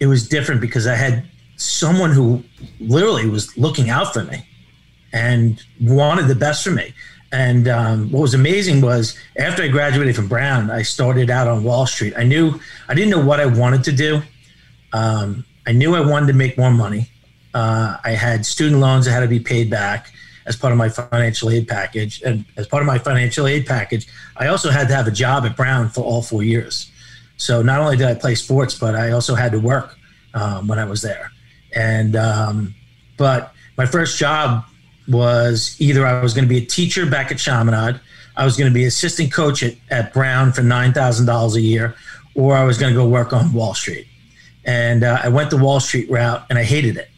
[0.00, 1.24] it was different because I had
[1.56, 2.42] someone who
[2.80, 4.46] literally was looking out for me
[5.12, 6.94] and wanted the best for me.
[7.30, 11.62] And um, what was amazing was after I graduated from Brown, I started out on
[11.62, 12.14] Wall Street.
[12.16, 12.58] I knew
[12.88, 14.22] I didn't know what I wanted to do.
[14.92, 17.10] Um, I knew I wanted to make more money.
[17.52, 20.12] Uh, I had student loans that had to be paid back
[20.46, 22.22] as part of my financial aid package.
[22.22, 24.06] And as part of my financial aid package,
[24.36, 26.90] I also had to have a job at Brown for all four years.
[27.38, 29.96] So not only did I play sports, but I also had to work
[30.34, 31.30] um, when I was there.
[31.74, 32.74] And um,
[33.16, 34.64] but my first job
[35.08, 38.00] was either I was going to be a teacher back at Chaminade,
[38.38, 41.96] I was going to be assistant coach at, at Brown for $9,000 a year,
[42.34, 44.06] or I was going to go work on Wall Street.
[44.64, 47.08] And uh, I went the Wall Street route and I hated it.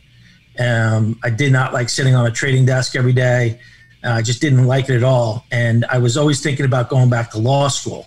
[0.58, 3.60] Um, I did not like sitting on a trading desk every day.
[4.02, 5.44] I just didn't like it at all.
[5.50, 8.06] And I was always thinking about going back to law school.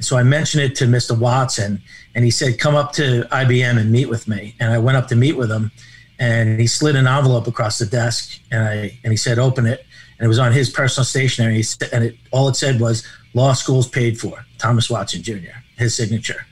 [0.00, 1.18] So I mentioned it to Mr.
[1.18, 1.82] Watson,
[2.14, 5.08] and he said, "Come up to IBM and meet with me." And I went up
[5.08, 5.70] to meet with him,
[6.18, 9.84] and he slid an envelope across the desk, and I and he said, "Open it."
[10.18, 13.88] And it was on his personal stationery, and it all it said was "Law School's
[13.88, 15.58] paid for." Thomas Watson Jr.
[15.76, 16.46] His signature.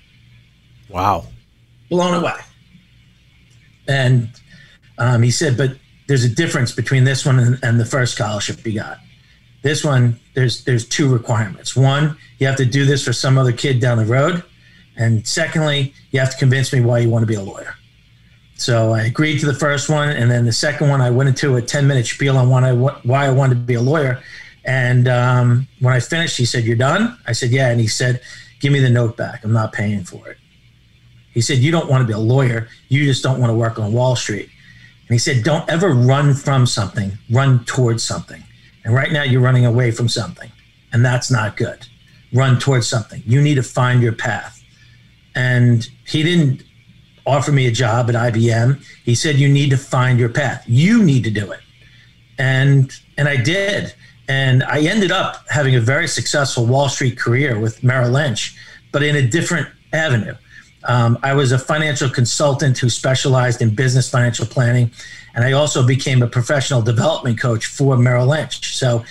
[0.88, 1.26] Wow.
[1.88, 2.38] Blown away.
[3.88, 4.28] And
[4.98, 5.76] um, he said, "But
[6.06, 8.98] there's a difference between this one and, and the first scholarship he got."
[9.64, 11.74] This one, there's there's two requirements.
[11.74, 14.42] One, you have to do this for some other kid down the road,
[14.94, 17.74] and secondly, you have to convince me why you want to be a lawyer.
[18.56, 21.56] So I agreed to the first one, and then the second one, I went into
[21.56, 24.22] a 10 minute spiel on why I, why I wanted to be a lawyer.
[24.66, 28.20] And um, when I finished, he said, "You're done." I said, "Yeah," and he said,
[28.60, 29.44] "Give me the note back.
[29.44, 30.36] I'm not paying for it."
[31.32, 32.68] He said, "You don't want to be a lawyer.
[32.88, 34.50] You just don't want to work on Wall Street."
[35.08, 37.16] And he said, "Don't ever run from something.
[37.30, 38.44] Run towards something."
[38.84, 40.50] And right now you're running away from something,
[40.92, 41.86] and that's not good.
[42.32, 43.22] Run towards something.
[43.26, 44.62] You need to find your path.
[45.34, 46.62] And he didn't
[47.26, 48.84] offer me a job at IBM.
[49.04, 50.64] He said you need to find your path.
[50.66, 51.60] You need to do it.
[52.38, 53.94] And and I did.
[54.28, 58.56] And I ended up having a very successful Wall Street career with Merrill Lynch,
[58.90, 60.34] but in a different avenue.
[60.86, 64.90] Um, I was a financial consultant who specialized in business financial planning
[65.34, 68.76] and I also became a professional development coach for Merrill Lynch.
[68.76, 69.04] So,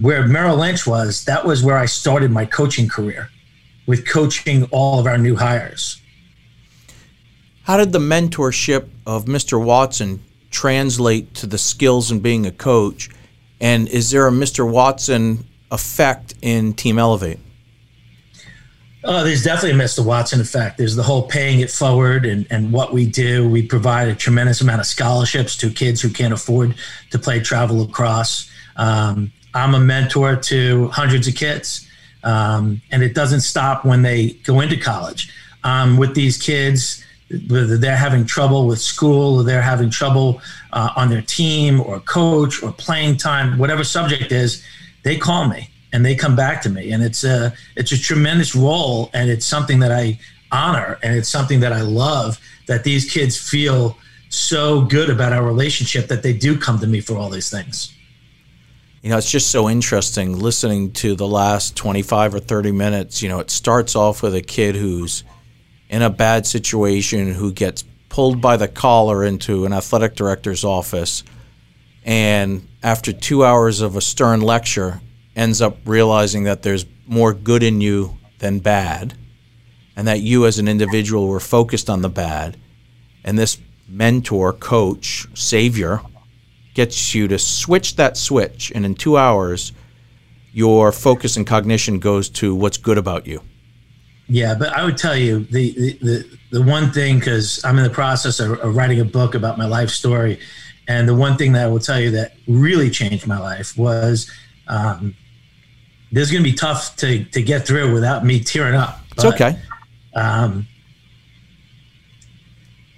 [0.00, 3.28] where Merrill Lynch was, that was where I started my coaching career
[3.86, 6.00] with coaching all of our new hires.
[7.64, 9.62] How did the mentorship of Mr.
[9.62, 13.08] Watson translate to the skills in being a coach?
[13.60, 14.68] And is there a Mr.
[14.68, 17.38] Watson effect in Team Elevate?
[19.06, 20.02] Oh, there's definitely a Mr.
[20.02, 20.78] Watson effect.
[20.78, 23.46] There's the whole paying it forward and, and what we do.
[23.46, 26.74] We provide a tremendous amount of scholarships to kids who can't afford
[27.10, 28.50] to play travel lacrosse.
[28.76, 31.86] Um, I'm a mentor to hundreds of kids,
[32.22, 35.30] um, and it doesn't stop when they go into college.
[35.64, 37.04] Um, with these kids,
[37.50, 40.40] whether they're having trouble with school or they're having trouble
[40.72, 44.64] uh, on their team or coach or playing time, whatever subject is,
[45.02, 46.90] they call me and they come back to me.
[46.92, 50.18] And it's a it's a tremendous role and it's something that i
[50.52, 53.96] honor and it's something that i love that these kids feel
[54.28, 57.92] so good about our relationship that they do come to me for all these things.
[59.02, 63.22] You know it's just so interesting listening to the last 25 or 30 minutes.
[63.22, 65.22] You know it starts off with a kid who's
[65.88, 71.22] in a bad situation who gets pulled by the collar into an athletic director's office.
[72.04, 75.00] And after two hours of a stern lecture
[75.36, 79.14] ends up realizing that there's more good in you than bad,
[79.96, 82.56] and that you as an individual were focused on the bad,
[83.24, 86.00] and this mentor, coach, savior
[86.74, 89.72] gets you to switch that switch, and in two hours,
[90.52, 93.40] your focus and cognition goes to what's good about you.
[94.26, 97.84] Yeah, but I would tell you the the, the, the one thing because I'm in
[97.84, 100.38] the process of, of writing a book about my life story,
[100.88, 104.30] and the one thing that I will tell you that really changed my life was
[104.66, 105.14] um,
[106.14, 109.00] this is going to be tough to to get through without me tearing up.
[109.16, 109.58] But, it's okay.
[110.14, 110.68] Um,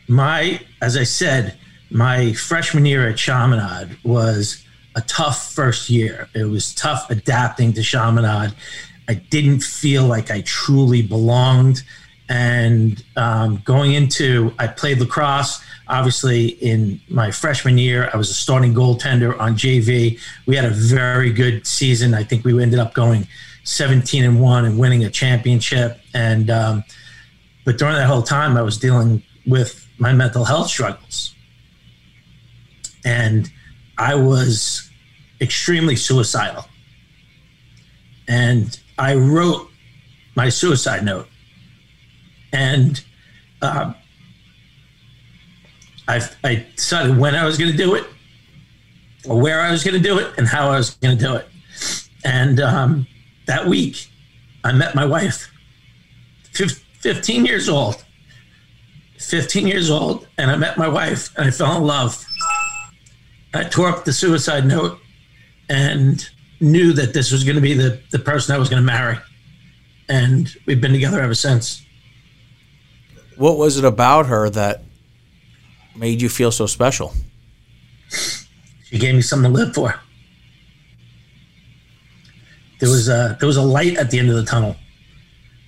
[0.09, 1.57] my, as I said,
[1.90, 6.29] my freshman year at Chaminade was a tough first year.
[6.35, 8.55] It was tough adapting to Chaminade.
[9.09, 11.83] I didn't feel like I truly belonged.
[12.28, 15.62] And um, going into, I played lacrosse.
[15.88, 20.18] Obviously, in my freshman year, I was a starting goaltender on JV.
[20.46, 22.14] We had a very good season.
[22.14, 23.28] I think we ended up going
[23.62, 26.00] 17 and one and winning a championship.
[26.14, 26.84] And um,
[27.64, 31.34] but during that whole time, I was dealing with my mental health struggles,
[33.04, 33.50] and
[33.98, 34.88] I was
[35.40, 36.64] extremely suicidal.
[38.28, 39.68] And I wrote
[40.34, 41.28] my suicide note,
[42.52, 43.04] and.
[43.62, 43.94] Uh,
[46.09, 48.04] I, I decided when I was going to do it,
[49.28, 51.35] or where I was going to do it, and how I was going to do
[51.35, 51.48] it.
[52.24, 53.06] And um,
[53.46, 54.09] that week,
[54.64, 55.50] I met my wife,
[56.52, 58.04] 15 years old.
[59.18, 62.24] 15 years old, and I met my wife, and I fell in love.
[63.54, 64.98] I tore up the suicide note
[65.68, 66.28] and
[66.61, 69.16] knew that this was going to be the, the person I was going to marry.
[70.08, 71.85] And we've been together ever since.
[73.37, 74.82] What was it about her that
[75.94, 77.12] made you feel so special?
[78.84, 79.94] She gave me something to live for.
[82.78, 84.76] There was a there was a light at the end of the tunnel.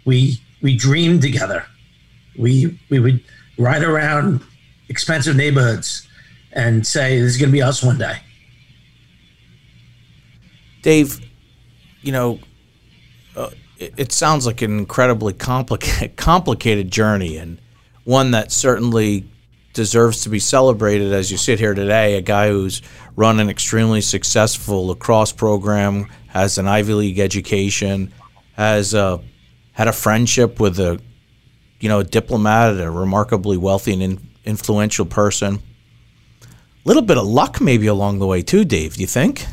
[0.05, 1.65] We we dreamed together.
[2.39, 3.23] We we would
[3.59, 4.43] ride around
[4.89, 6.07] expensive neighborhoods
[6.53, 8.19] and say this is going to be us one day.
[10.83, 11.21] Dave,
[12.03, 12.39] you know,
[13.37, 17.61] uh, it, sounds like an incredibly complicated complicated journey and
[18.05, 19.29] one that certainly
[19.73, 22.17] deserves to be celebrated as you sit here today.
[22.17, 22.83] A guy who's
[23.17, 28.13] run an extremely successful lacrosse program, has an Ivy League education,
[28.55, 29.19] has uh,
[29.73, 31.01] had a friendship with a
[31.81, 35.63] you know a diplomat, a remarkably wealthy and in, influential person.
[36.43, 38.95] A little bit of luck maybe along the way too, Dave.
[38.95, 39.47] Do you think?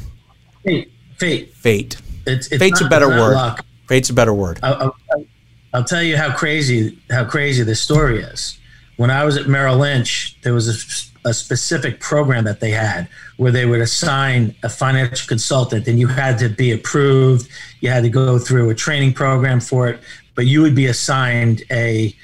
[0.64, 0.92] Fate.
[1.18, 1.54] Fate.
[1.54, 1.98] Fate.
[2.26, 3.36] It's, it's Fate's not, a better word.
[3.36, 3.66] luck.
[3.88, 4.60] Fate's a better word.
[4.64, 5.26] I'll, I'll,
[5.74, 8.58] I'll tell you how crazy how crazy this story is.
[8.98, 13.10] When I was at Merrill Lynch, there was a, a specific program that they had
[13.38, 17.50] where they would assign a financial consultant, and you had to be approved.
[17.82, 20.00] You had to go through a training program for it,
[20.34, 22.16] but you would be assigned a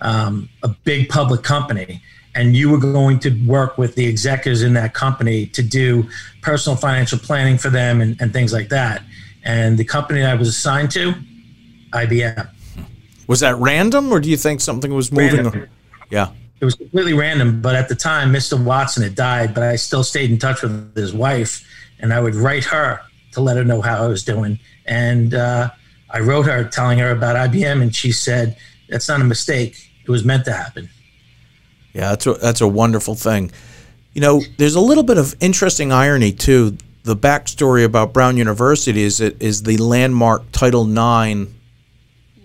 [0.00, 2.02] um, a big public company,
[2.34, 6.08] and you were going to work with the executives in that company to do
[6.42, 9.02] personal financial planning for them and, and things like that.
[9.48, 11.14] And the company I was assigned to,
[11.94, 12.50] IBM.
[13.28, 15.44] Was that random, or do you think something was moving?
[15.44, 15.68] Random.
[16.10, 16.32] Yeah.
[16.60, 18.62] It was completely random, but at the time, Mr.
[18.62, 21.66] Watson had died, but I still stayed in touch with his wife,
[21.98, 23.00] and I would write her
[23.32, 24.58] to let her know how I was doing.
[24.84, 25.70] And uh,
[26.10, 28.54] I wrote her telling her about IBM, and she said,
[28.90, 29.90] "That's not a mistake.
[30.04, 30.90] It was meant to happen."
[31.94, 33.50] Yeah, that's a, that's a wonderful thing.
[34.12, 36.76] You know, there's a little bit of interesting irony too.
[37.04, 41.50] The backstory about Brown University is it is the landmark Title IX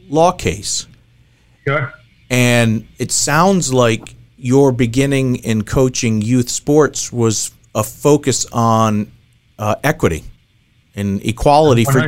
[0.09, 0.87] law case,
[1.67, 1.91] Sure.
[2.29, 9.11] and it sounds like your beginning in coaching youth sports was a focus on
[9.59, 10.23] uh, equity
[10.95, 12.07] and equality for,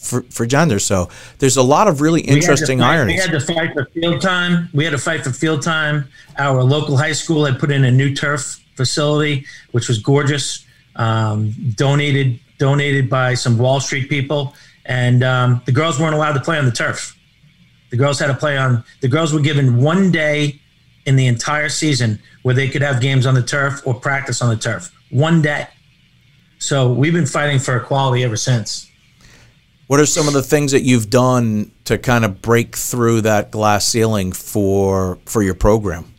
[0.00, 0.78] for for gender.
[0.78, 3.16] So there's a lot of really We interesting fight- ironies.
[3.16, 4.68] We had to fight for field time.
[4.72, 6.08] We had to fight for field time.
[6.38, 10.64] Our local high school had put in a new turf facility, which was gorgeous,
[10.96, 16.40] um, donated donated by some Wall Street people, and um, the girls weren't allowed to
[16.40, 17.16] play on the turf.
[17.90, 18.84] The girls had to play on.
[19.00, 20.60] The girls were given one day
[21.06, 24.50] in the entire season where they could have games on the turf or practice on
[24.50, 24.92] the turf.
[25.10, 25.66] One day.
[26.58, 28.86] So we've been fighting for equality ever since.
[29.86, 33.50] What are some of the things that you've done to kind of break through that
[33.50, 36.09] glass ceiling for for your program?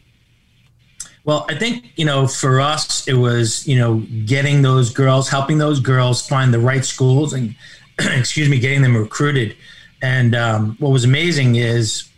[1.23, 5.59] Well, I think, you know, for us, it was, you know, getting those girls, helping
[5.59, 7.55] those girls find the right schools and,
[7.99, 9.55] excuse me, getting them recruited.
[10.01, 12.09] And um, what was amazing is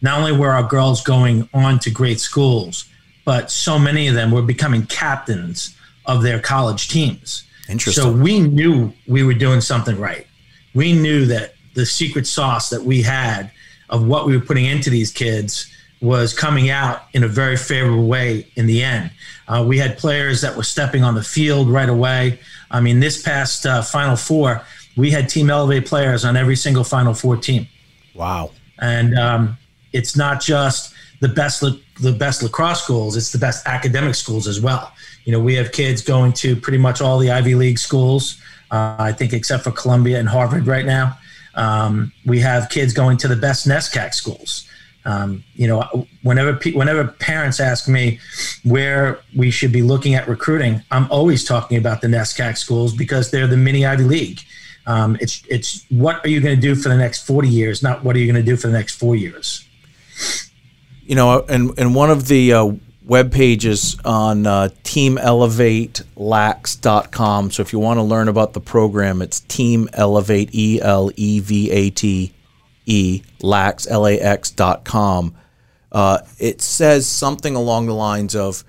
[0.00, 2.86] not only were our girls going on to great schools,
[3.24, 5.76] but so many of them were becoming captains
[6.06, 7.44] of their college teams.
[7.68, 8.02] Interesting.
[8.02, 10.26] So we knew we were doing something right.
[10.74, 13.52] We knew that the secret sauce that we had
[13.88, 15.71] of what we were putting into these kids
[16.02, 19.10] was coming out in a very favorable way in the end.
[19.46, 22.40] Uh, we had players that were stepping on the field right away.
[22.70, 24.62] I mean, this past uh, Final Four,
[24.96, 27.68] we had Team Elevate players on every single Final Four team
[28.14, 28.50] wow.
[28.80, 29.56] and um,
[29.92, 34.48] it's not just the best la- the best lacrosse schools; it's the best academic schools
[34.48, 34.92] as well.
[35.24, 38.40] You know, we have kids going to pretty much all the Ivy League schools.
[38.70, 41.18] Uh, I think except for Columbia and Harvard right now.
[41.54, 44.66] Um, we have kids going to the best NESCAC schools.
[45.04, 48.20] Um, you know, whenever pe- whenever parents ask me
[48.62, 53.30] where we should be looking at recruiting, I'm always talking about the NESCAC schools because
[53.30, 54.40] they're the mini Ivy League.
[54.86, 58.04] Um, it's it's what are you going to do for the next 40 years, not
[58.04, 59.68] what are you going to do for the next four years.
[61.04, 62.72] You know, and and one of the uh,
[63.04, 67.50] web pages on uh, teamelevatelax.com.
[67.50, 71.40] So if you want to learn about the program, it's Team Elevate E L E
[71.40, 72.32] V A T
[72.86, 75.34] E lax L A X dot com.
[75.90, 78.64] Uh, it says something along the lines of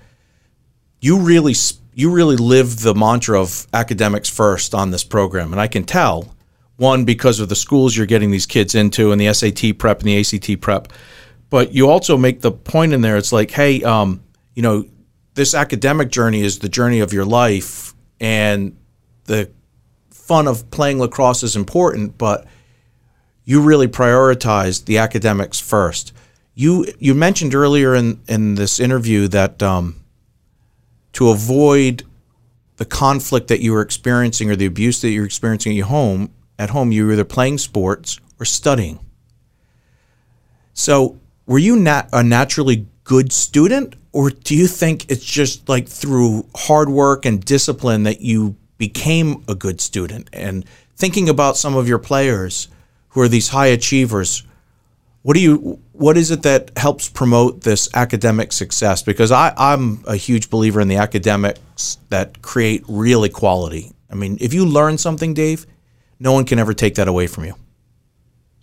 [1.00, 1.54] you really
[1.94, 6.34] you really live the mantra of academics first on this program, and I can tell
[6.76, 10.08] one because of the schools you're getting these kids into and the SAT prep and
[10.08, 10.92] the ACT prep,
[11.48, 13.16] but you also make the point in there.
[13.16, 14.22] It's like, hey, um,
[14.54, 14.84] you know,
[15.34, 18.76] this academic journey is the journey of your life, and
[19.24, 19.50] the
[20.10, 22.46] fun of playing lacrosse is important, but
[23.44, 26.12] you really prioritized the academics first.
[26.54, 30.04] You you mentioned earlier in in this interview that um,
[31.14, 32.04] to avoid
[32.76, 36.30] the conflict that you were experiencing or the abuse that you're experiencing at your home
[36.58, 38.98] at home you were either playing sports or studying
[40.72, 45.88] so were you nat- a naturally good student or do you think it's just like
[45.88, 50.64] through hard work and discipline that you became a good student and
[50.96, 52.68] thinking about some of your players
[53.14, 54.44] who are these high achievers
[55.22, 60.04] what do you what is it that helps promote this academic success because I, i'm
[60.06, 64.98] a huge believer in the academics that create real equality i mean if you learn
[64.98, 65.66] something dave
[66.20, 67.54] no one can ever take that away from you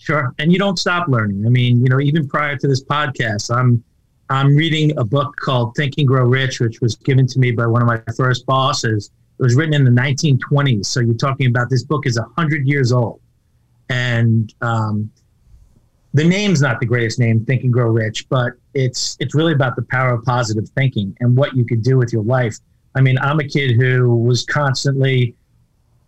[0.02, 0.34] Sure.
[0.39, 1.45] And you don't stop learning.
[1.45, 3.84] I mean, you know, even prior to this podcast, I'm
[4.32, 7.68] I'm reading a book called Think and Grow Rich, which was given to me by
[7.68, 9.12] one of my first bosses.
[9.39, 10.88] It was written in the 1920s.
[10.88, 13.20] So you're talking about this book is 100 years old.
[13.92, 15.12] And um,
[16.14, 19.76] the name's not the greatest name, Think and Grow Rich, but it's it's really about
[19.76, 22.58] the power of positive thinking and what you could do with your life.
[22.96, 25.36] I mean, I'm a kid who was constantly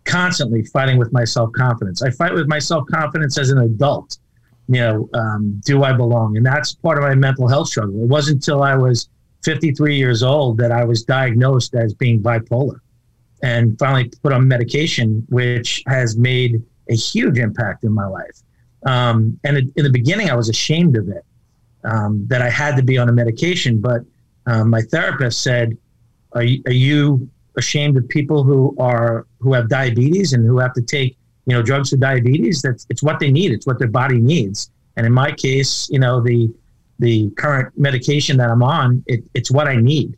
[0.04, 2.02] constantly fighting with my self confidence.
[2.02, 4.16] I fight with my self confidence as an adult.
[4.66, 6.38] You know, um, do I belong?
[6.38, 8.02] And that's part of my mental health struggle.
[8.02, 9.10] It wasn't until I was
[9.44, 12.80] 53 years old that I was diagnosed as being bipolar
[13.42, 18.42] and finally put on medication, which has made a huge impact in my life.
[18.86, 21.24] Um, and in the beginning, I was ashamed of it,
[21.84, 23.80] um, that I had to be on a medication.
[23.80, 24.02] But
[24.46, 25.76] um, my therapist said,
[26.32, 30.72] are you, are you ashamed of people who are who have diabetes and who have
[30.74, 31.16] to take
[31.46, 32.62] you know drugs for diabetes?
[32.62, 33.52] That's it's what they need.
[33.52, 34.70] It's what their body needs.
[34.96, 36.52] And in my case you know the
[36.98, 40.16] the current medication that i'm on it, it's what i need.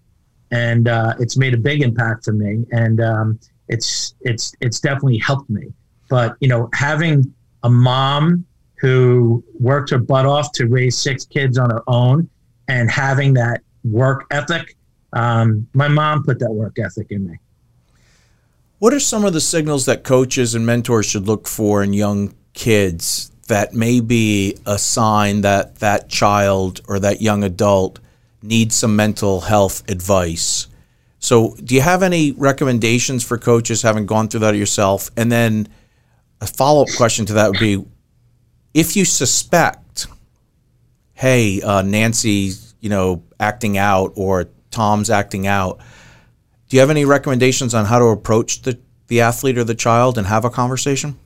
[0.50, 2.64] And uh, it's made a big impact for me.
[2.72, 3.38] And um,
[3.68, 5.72] it's it's it's definitely helped me
[6.08, 7.32] but you know having
[7.62, 8.44] a mom
[8.78, 12.28] who worked her butt off to raise six kids on her own
[12.68, 14.76] and having that work ethic
[15.16, 17.38] um, my mom put that work ethic in me.
[18.78, 22.34] What are some of the signals that coaches and mentors should look for in young
[22.52, 28.00] kids that may be a sign that that child or that young adult
[28.42, 30.66] needs some mental health advice?
[31.18, 35.10] So, do you have any recommendations for coaches having gone through that yourself?
[35.16, 35.68] And then
[36.40, 37.84] a follow up question to that would be
[38.74, 40.06] if you suspect,
[41.14, 45.80] hey, uh, Nancy, you know, acting out or Tom's acting out.
[46.68, 50.18] Do you have any recommendations on how to approach the, the athlete or the child
[50.18, 51.18] and have a conversation?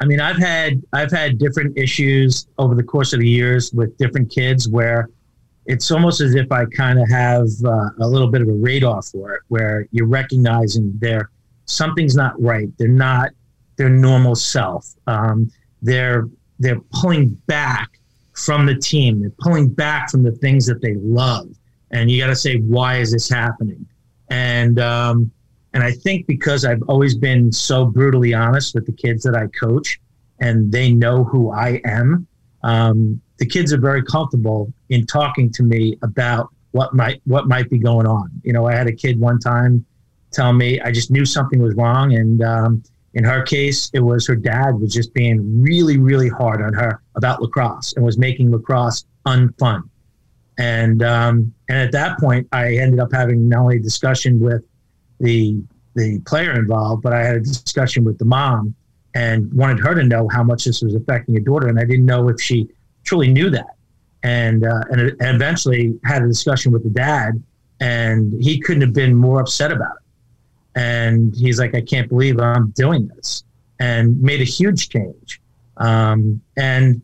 [0.00, 3.96] I mean, I've had I've had different issues over the course of the years with
[3.98, 5.10] different kids where
[5.66, 9.02] it's almost as if I kind of have uh, a little bit of a radar
[9.02, 11.30] for it, where you're recognizing there
[11.68, 12.68] something's not right.
[12.78, 13.30] They're not
[13.78, 14.86] their normal self.
[15.06, 15.50] Um,
[15.80, 17.88] they're they're pulling back
[18.34, 19.20] from the team.
[19.20, 21.48] They're pulling back from the things that they love
[21.90, 23.86] and you got to say why is this happening
[24.30, 25.30] and um,
[25.74, 29.46] and i think because i've always been so brutally honest with the kids that i
[29.58, 30.00] coach
[30.40, 32.26] and they know who i am
[32.64, 37.70] um, the kids are very comfortable in talking to me about what might what might
[37.70, 39.84] be going on you know i had a kid one time
[40.32, 42.82] tell me i just knew something was wrong and um,
[43.14, 47.02] in her case it was her dad was just being really really hard on her
[47.16, 49.82] about lacrosse and was making lacrosse unfun
[50.58, 54.64] and um, and at that point, I ended up having not only a discussion with
[55.20, 55.62] the
[55.94, 58.74] the player involved, but I had a discussion with the mom
[59.14, 62.06] and wanted her to know how much this was affecting her daughter, and I didn't
[62.06, 62.68] know if she
[63.04, 63.76] truly knew that.
[64.24, 67.40] And uh, and, eventually had a discussion with the dad,
[67.80, 70.02] and he couldn't have been more upset about it.
[70.78, 73.42] And he's like, I can't believe I'm doing this,
[73.80, 75.40] and made a huge change.
[75.76, 77.02] Um, and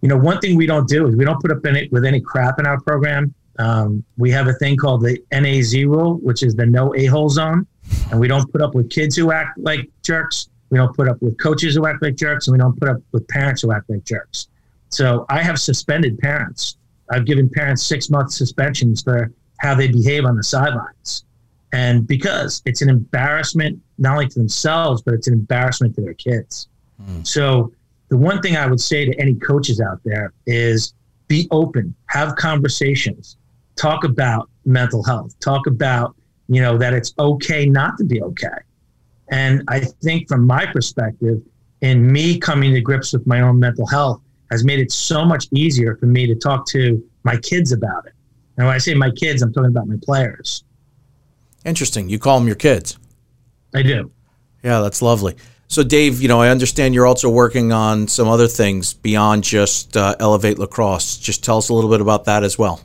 [0.00, 2.20] you know, one thing we don't do is we don't put up any with any
[2.20, 3.32] crap in our program.
[3.60, 7.28] Um, we have a thing called the NAZ rule, which is the no a hole
[7.28, 7.64] zone,
[8.10, 10.48] and we don't put up with kids who act like jerks.
[10.70, 12.98] We don't put up with coaches who act like jerks, and we don't put up
[13.12, 14.48] with parents who act like jerks.
[14.88, 16.76] So I have suspended parents.
[17.10, 21.24] I've given parents six month suspensions for how they behave on the sidelines.
[21.72, 26.14] And because it's an embarrassment, not only to themselves, but it's an embarrassment to their
[26.14, 26.68] kids.
[27.02, 27.26] Mm.
[27.26, 27.72] So
[28.08, 30.92] the one thing I would say to any coaches out there is
[31.28, 33.38] be open, have conversations,
[33.76, 36.14] talk about mental health, talk about,
[36.48, 38.48] you know, that it's okay not to be okay.
[39.30, 41.40] And I think from my perspective,
[41.80, 44.20] and me coming to grips with my own mental health
[44.50, 48.12] has made it so much easier for me to talk to my kids about it.
[48.58, 50.64] And when I say my kids, I'm talking about my players.
[51.64, 52.08] Interesting.
[52.08, 52.98] You call them your kids.
[53.74, 54.10] I do.
[54.62, 55.36] Yeah, that's lovely.
[55.68, 59.96] So, Dave, you know, I understand you're also working on some other things beyond just
[59.96, 61.16] uh, Elevate Lacrosse.
[61.16, 62.80] Just tell us a little bit about that as well.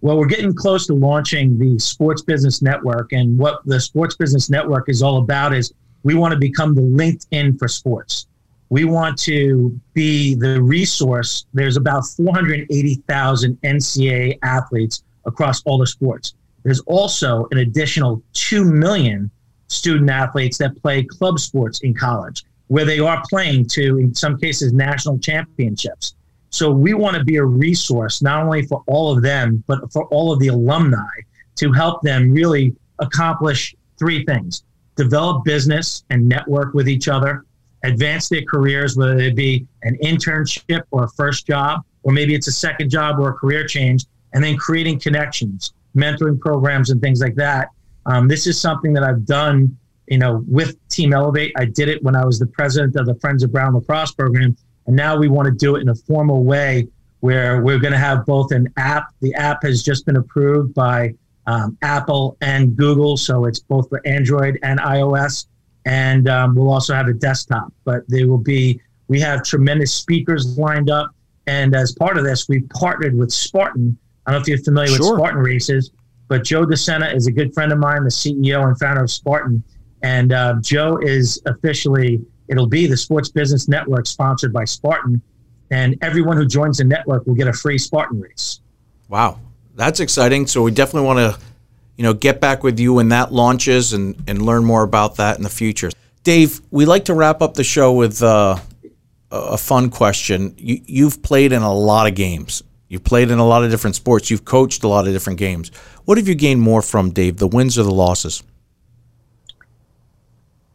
[0.00, 3.12] Well, we're getting close to launching the Sports Business Network.
[3.12, 6.82] And what the Sports Business Network is all about is we want to become the
[6.82, 8.26] LinkedIn for sports.
[8.68, 11.46] We want to be the resource.
[11.54, 16.34] There's about 480,000 NCAA athletes across all the sports.
[16.66, 19.30] There's also an additional 2 million
[19.68, 24.36] student athletes that play club sports in college, where they are playing to, in some
[24.36, 26.16] cases, national championships.
[26.50, 30.06] So we want to be a resource not only for all of them, but for
[30.06, 31.06] all of the alumni
[31.54, 34.64] to help them really accomplish three things
[34.96, 37.44] develop business and network with each other
[37.84, 42.48] advance their careers, whether it be an internship or a first job, or maybe it's
[42.48, 47.20] a second job or a career change, and then creating connections, mentoring programs, and things
[47.20, 47.70] like that.
[48.06, 49.76] Um, this is something that I've done,
[50.06, 51.52] you know, with Team Elevate.
[51.56, 54.56] I did it when I was the president of the Friends of Brown Lacrosse program,
[54.86, 56.88] and now we want to do it in a formal way
[57.20, 59.08] where we're going to have both an app.
[59.20, 61.14] The app has just been approved by
[61.46, 65.46] um, Apple and Google, so it's both for Android and iOS.
[65.86, 68.80] And um, we'll also have a desktop, but they will be.
[69.08, 71.14] We have tremendous speakers lined up,
[71.46, 73.96] and as part of this, we've partnered with Spartan.
[74.26, 75.12] I don't know if you're familiar sure.
[75.12, 75.90] with Spartan races,
[76.28, 79.62] but Joe DeSena is a good friend of mine, the CEO and founder of Spartan.
[80.02, 85.22] And uh, Joe is officially, it'll be the Sports Business Network sponsored by Spartan
[85.70, 88.60] and everyone who joins the network will get a free Spartan race.
[89.08, 89.40] Wow,
[89.74, 90.46] that's exciting.
[90.46, 91.40] So we definitely want to,
[91.96, 95.36] you know, get back with you when that launches and and learn more about that
[95.36, 95.90] in the future.
[96.22, 98.56] Dave, we like to wrap up the show with uh,
[99.30, 100.54] a fun question.
[100.58, 102.62] You, you've played in a lot of games.
[102.88, 104.30] You've played in a lot of different sports.
[104.30, 105.70] You've coached a lot of different games.
[106.04, 107.38] What have you gained more from, Dave?
[107.38, 108.42] The wins or the losses?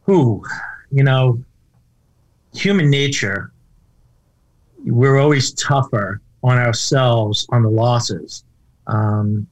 [0.04, 0.44] Who,
[0.92, 1.42] you know,
[2.54, 3.52] human nature
[4.86, 8.44] we're always tougher on ourselves on the losses.
[8.88, 9.48] Um,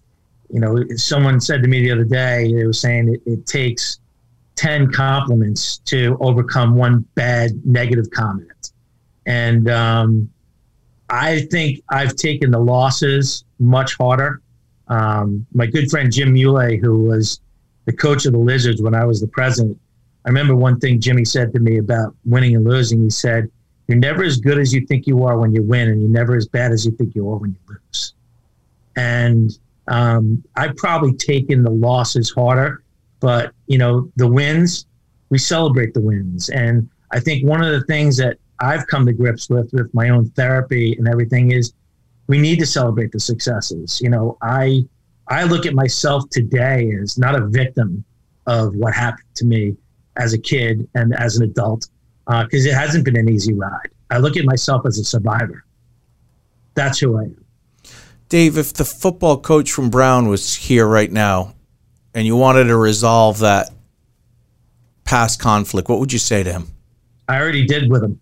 [0.49, 3.99] you know, someone said to me the other day, they were saying it, it takes
[4.55, 8.71] 10 compliments to overcome one bad negative comment.
[9.25, 10.29] And um,
[11.09, 14.41] I think I've taken the losses much harder.
[14.87, 17.41] Um, my good friend Jim Muley, who was
[17.85, 19.79] the coach of the Lizards when I was the president,
[20.25, 23.01] I remember one thing Jimmy said to me about winning and losing.
[23.01, 23.49] He said,
[23.87, 26.35] you're never as good as you think you are when you win, and you're never
[26.35, 28.13] as bad as you think you are when you lose.
[28.95, 29.57] And
[29.87, 32.83] um, I've probably taken the losses harder,
[33.19, 34.85] but you know the wins,
[35.29, 36.49] we celebrate the wins.
[36.49, 40.09] And I think one of the things that I've come to grips with with my
[40.09, 41.73] own therapy and everything is
[42.27, 43.99] we need to celebrate the successes.
[44.01, 44.85] You know, I
[45.27, 48.03] I look at myself today as not a victim
[48.47, 49.75] of what happened to me
[50.17, 51.87] as a kid and as an adult
[52.25, 53.89] because uh, it hasn't been an easy ride.
[54.11, 55.63] I look at myself as a survivor.
[56.75, 57.45] That's who I am.
[58.27, 61.55] Dave, if the football coach from Brown was here right now
[62.13, 63.71] and you wanted to resolve that
[65.03, 66.67] past conflict, what would you say to him?
[67.27, 68.19] I already did with him.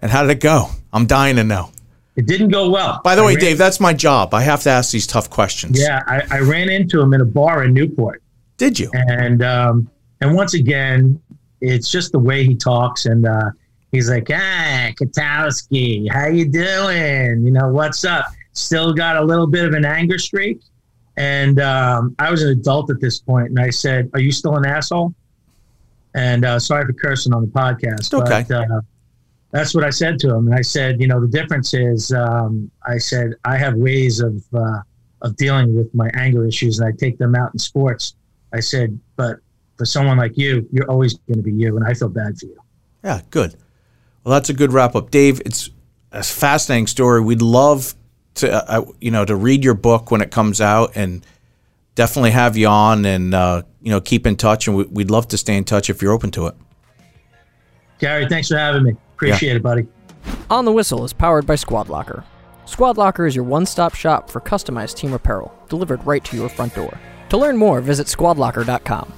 [0.00, 0.68] And how did it go?
[0.92, 1.70] I'm dying to know.
[2.16, 3.00] It didn't go well.
[3.04, 4.34] By the I way, ran, Dave, that's my job.
[4.34, 5.80] I have to ask these tough questions.
[5.80, 8.22] Yeah, I, I ran into him in a bar in Newport.
[8.56, 8.90] Did you?
[8.92, 9.88] And um,
[10.20, 11.20] and once again,
[11.60, 13.50] it's just the way he talks and uh,
[13.92, 17.44] he's like, "Ah, Katowski, how you doing?
[17.44, 20.60] You know, what's up?" Still got a little bit of an anger streak,
[21.16, 24.56] and um, I was an adult at this point, and I said, "Are you still
[24.56, 25.14] an asshole?"
[26.14, 28.44] And uh, sorry for cursing on the podcast, okay.
[28.48, 28.80] but uh,
[29.50, 30.46] that's what I said to him.
[30.46, 34.42] And I said, "You know, the difference is, um, I said I have ways of
[34.54, 34.80] uh,
[35.22, 38.14] of dealing with my anger issues, and I take them out in sports."
[38.52, 39.40] I said, "But."
[39.78, 42.46] for someone like you, you're always going to be you, and I feel bad for
[42.46, 42.58] you.
[43.02, 43.54] Yeah, good.
[44.24, 45.40] Well, that's a good wrap up, Dave.
[45.46, 45.70] It's
[46.12, 47.20] a fascinating story.
[47.20, 47.94] We'd love
[48.34, 51.24] to, uh, you know, to read your book when it comes out, and
[51.94, 54.66] definitely have you on, and uh, you know, keep in touch.
[54.66, 56.54] And we, would love to stay in touch if you're open to it.
[58.00, 58.96] Gary, thanks for having me.
[59.18, 59.56] Appreciate yeah.
[59.56, 59.88] it, buddy.
[60.48, 62.24] On the Whistle is powered by Squad Locker.
[62.66, 66.72] Squad Locker is your one-stop shop for customized team apparel, delivered right to your front
[66.76, 66.96] door.
[67.30, 69.12] To learn more, visit squadlocker.com.